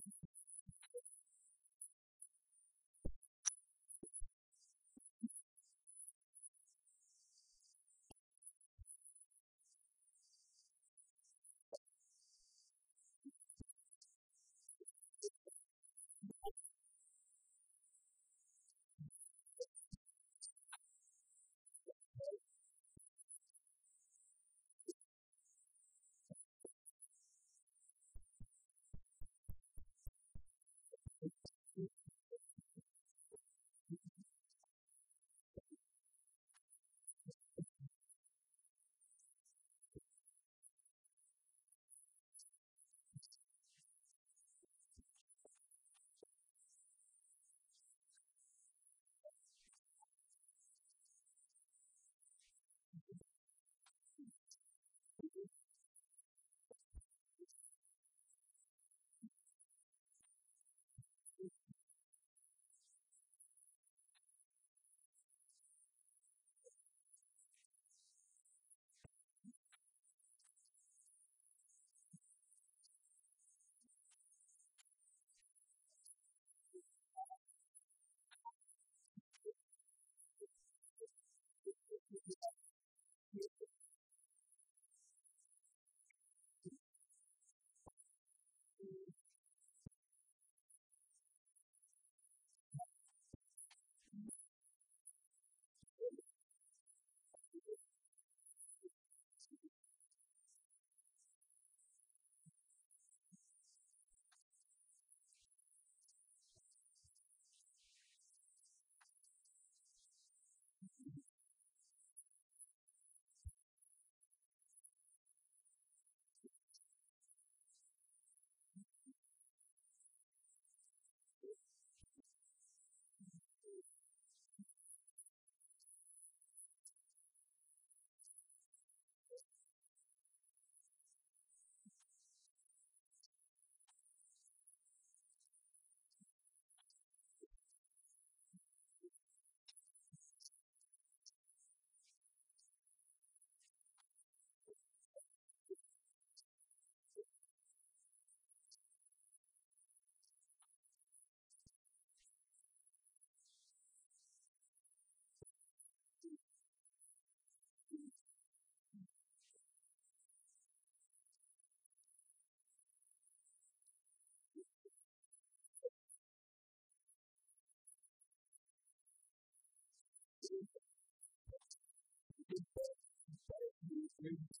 [174.19, 174.60] Jesus.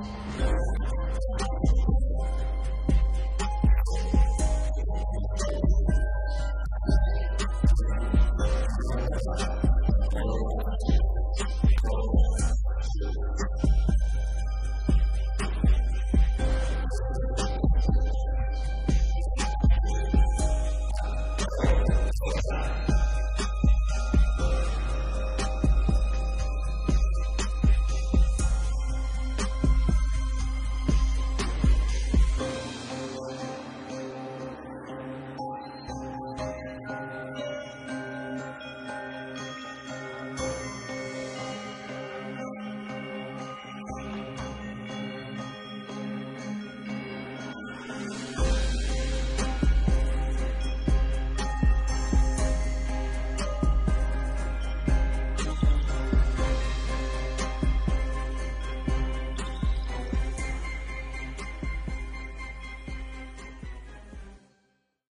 [0.00, 1.49] あっ。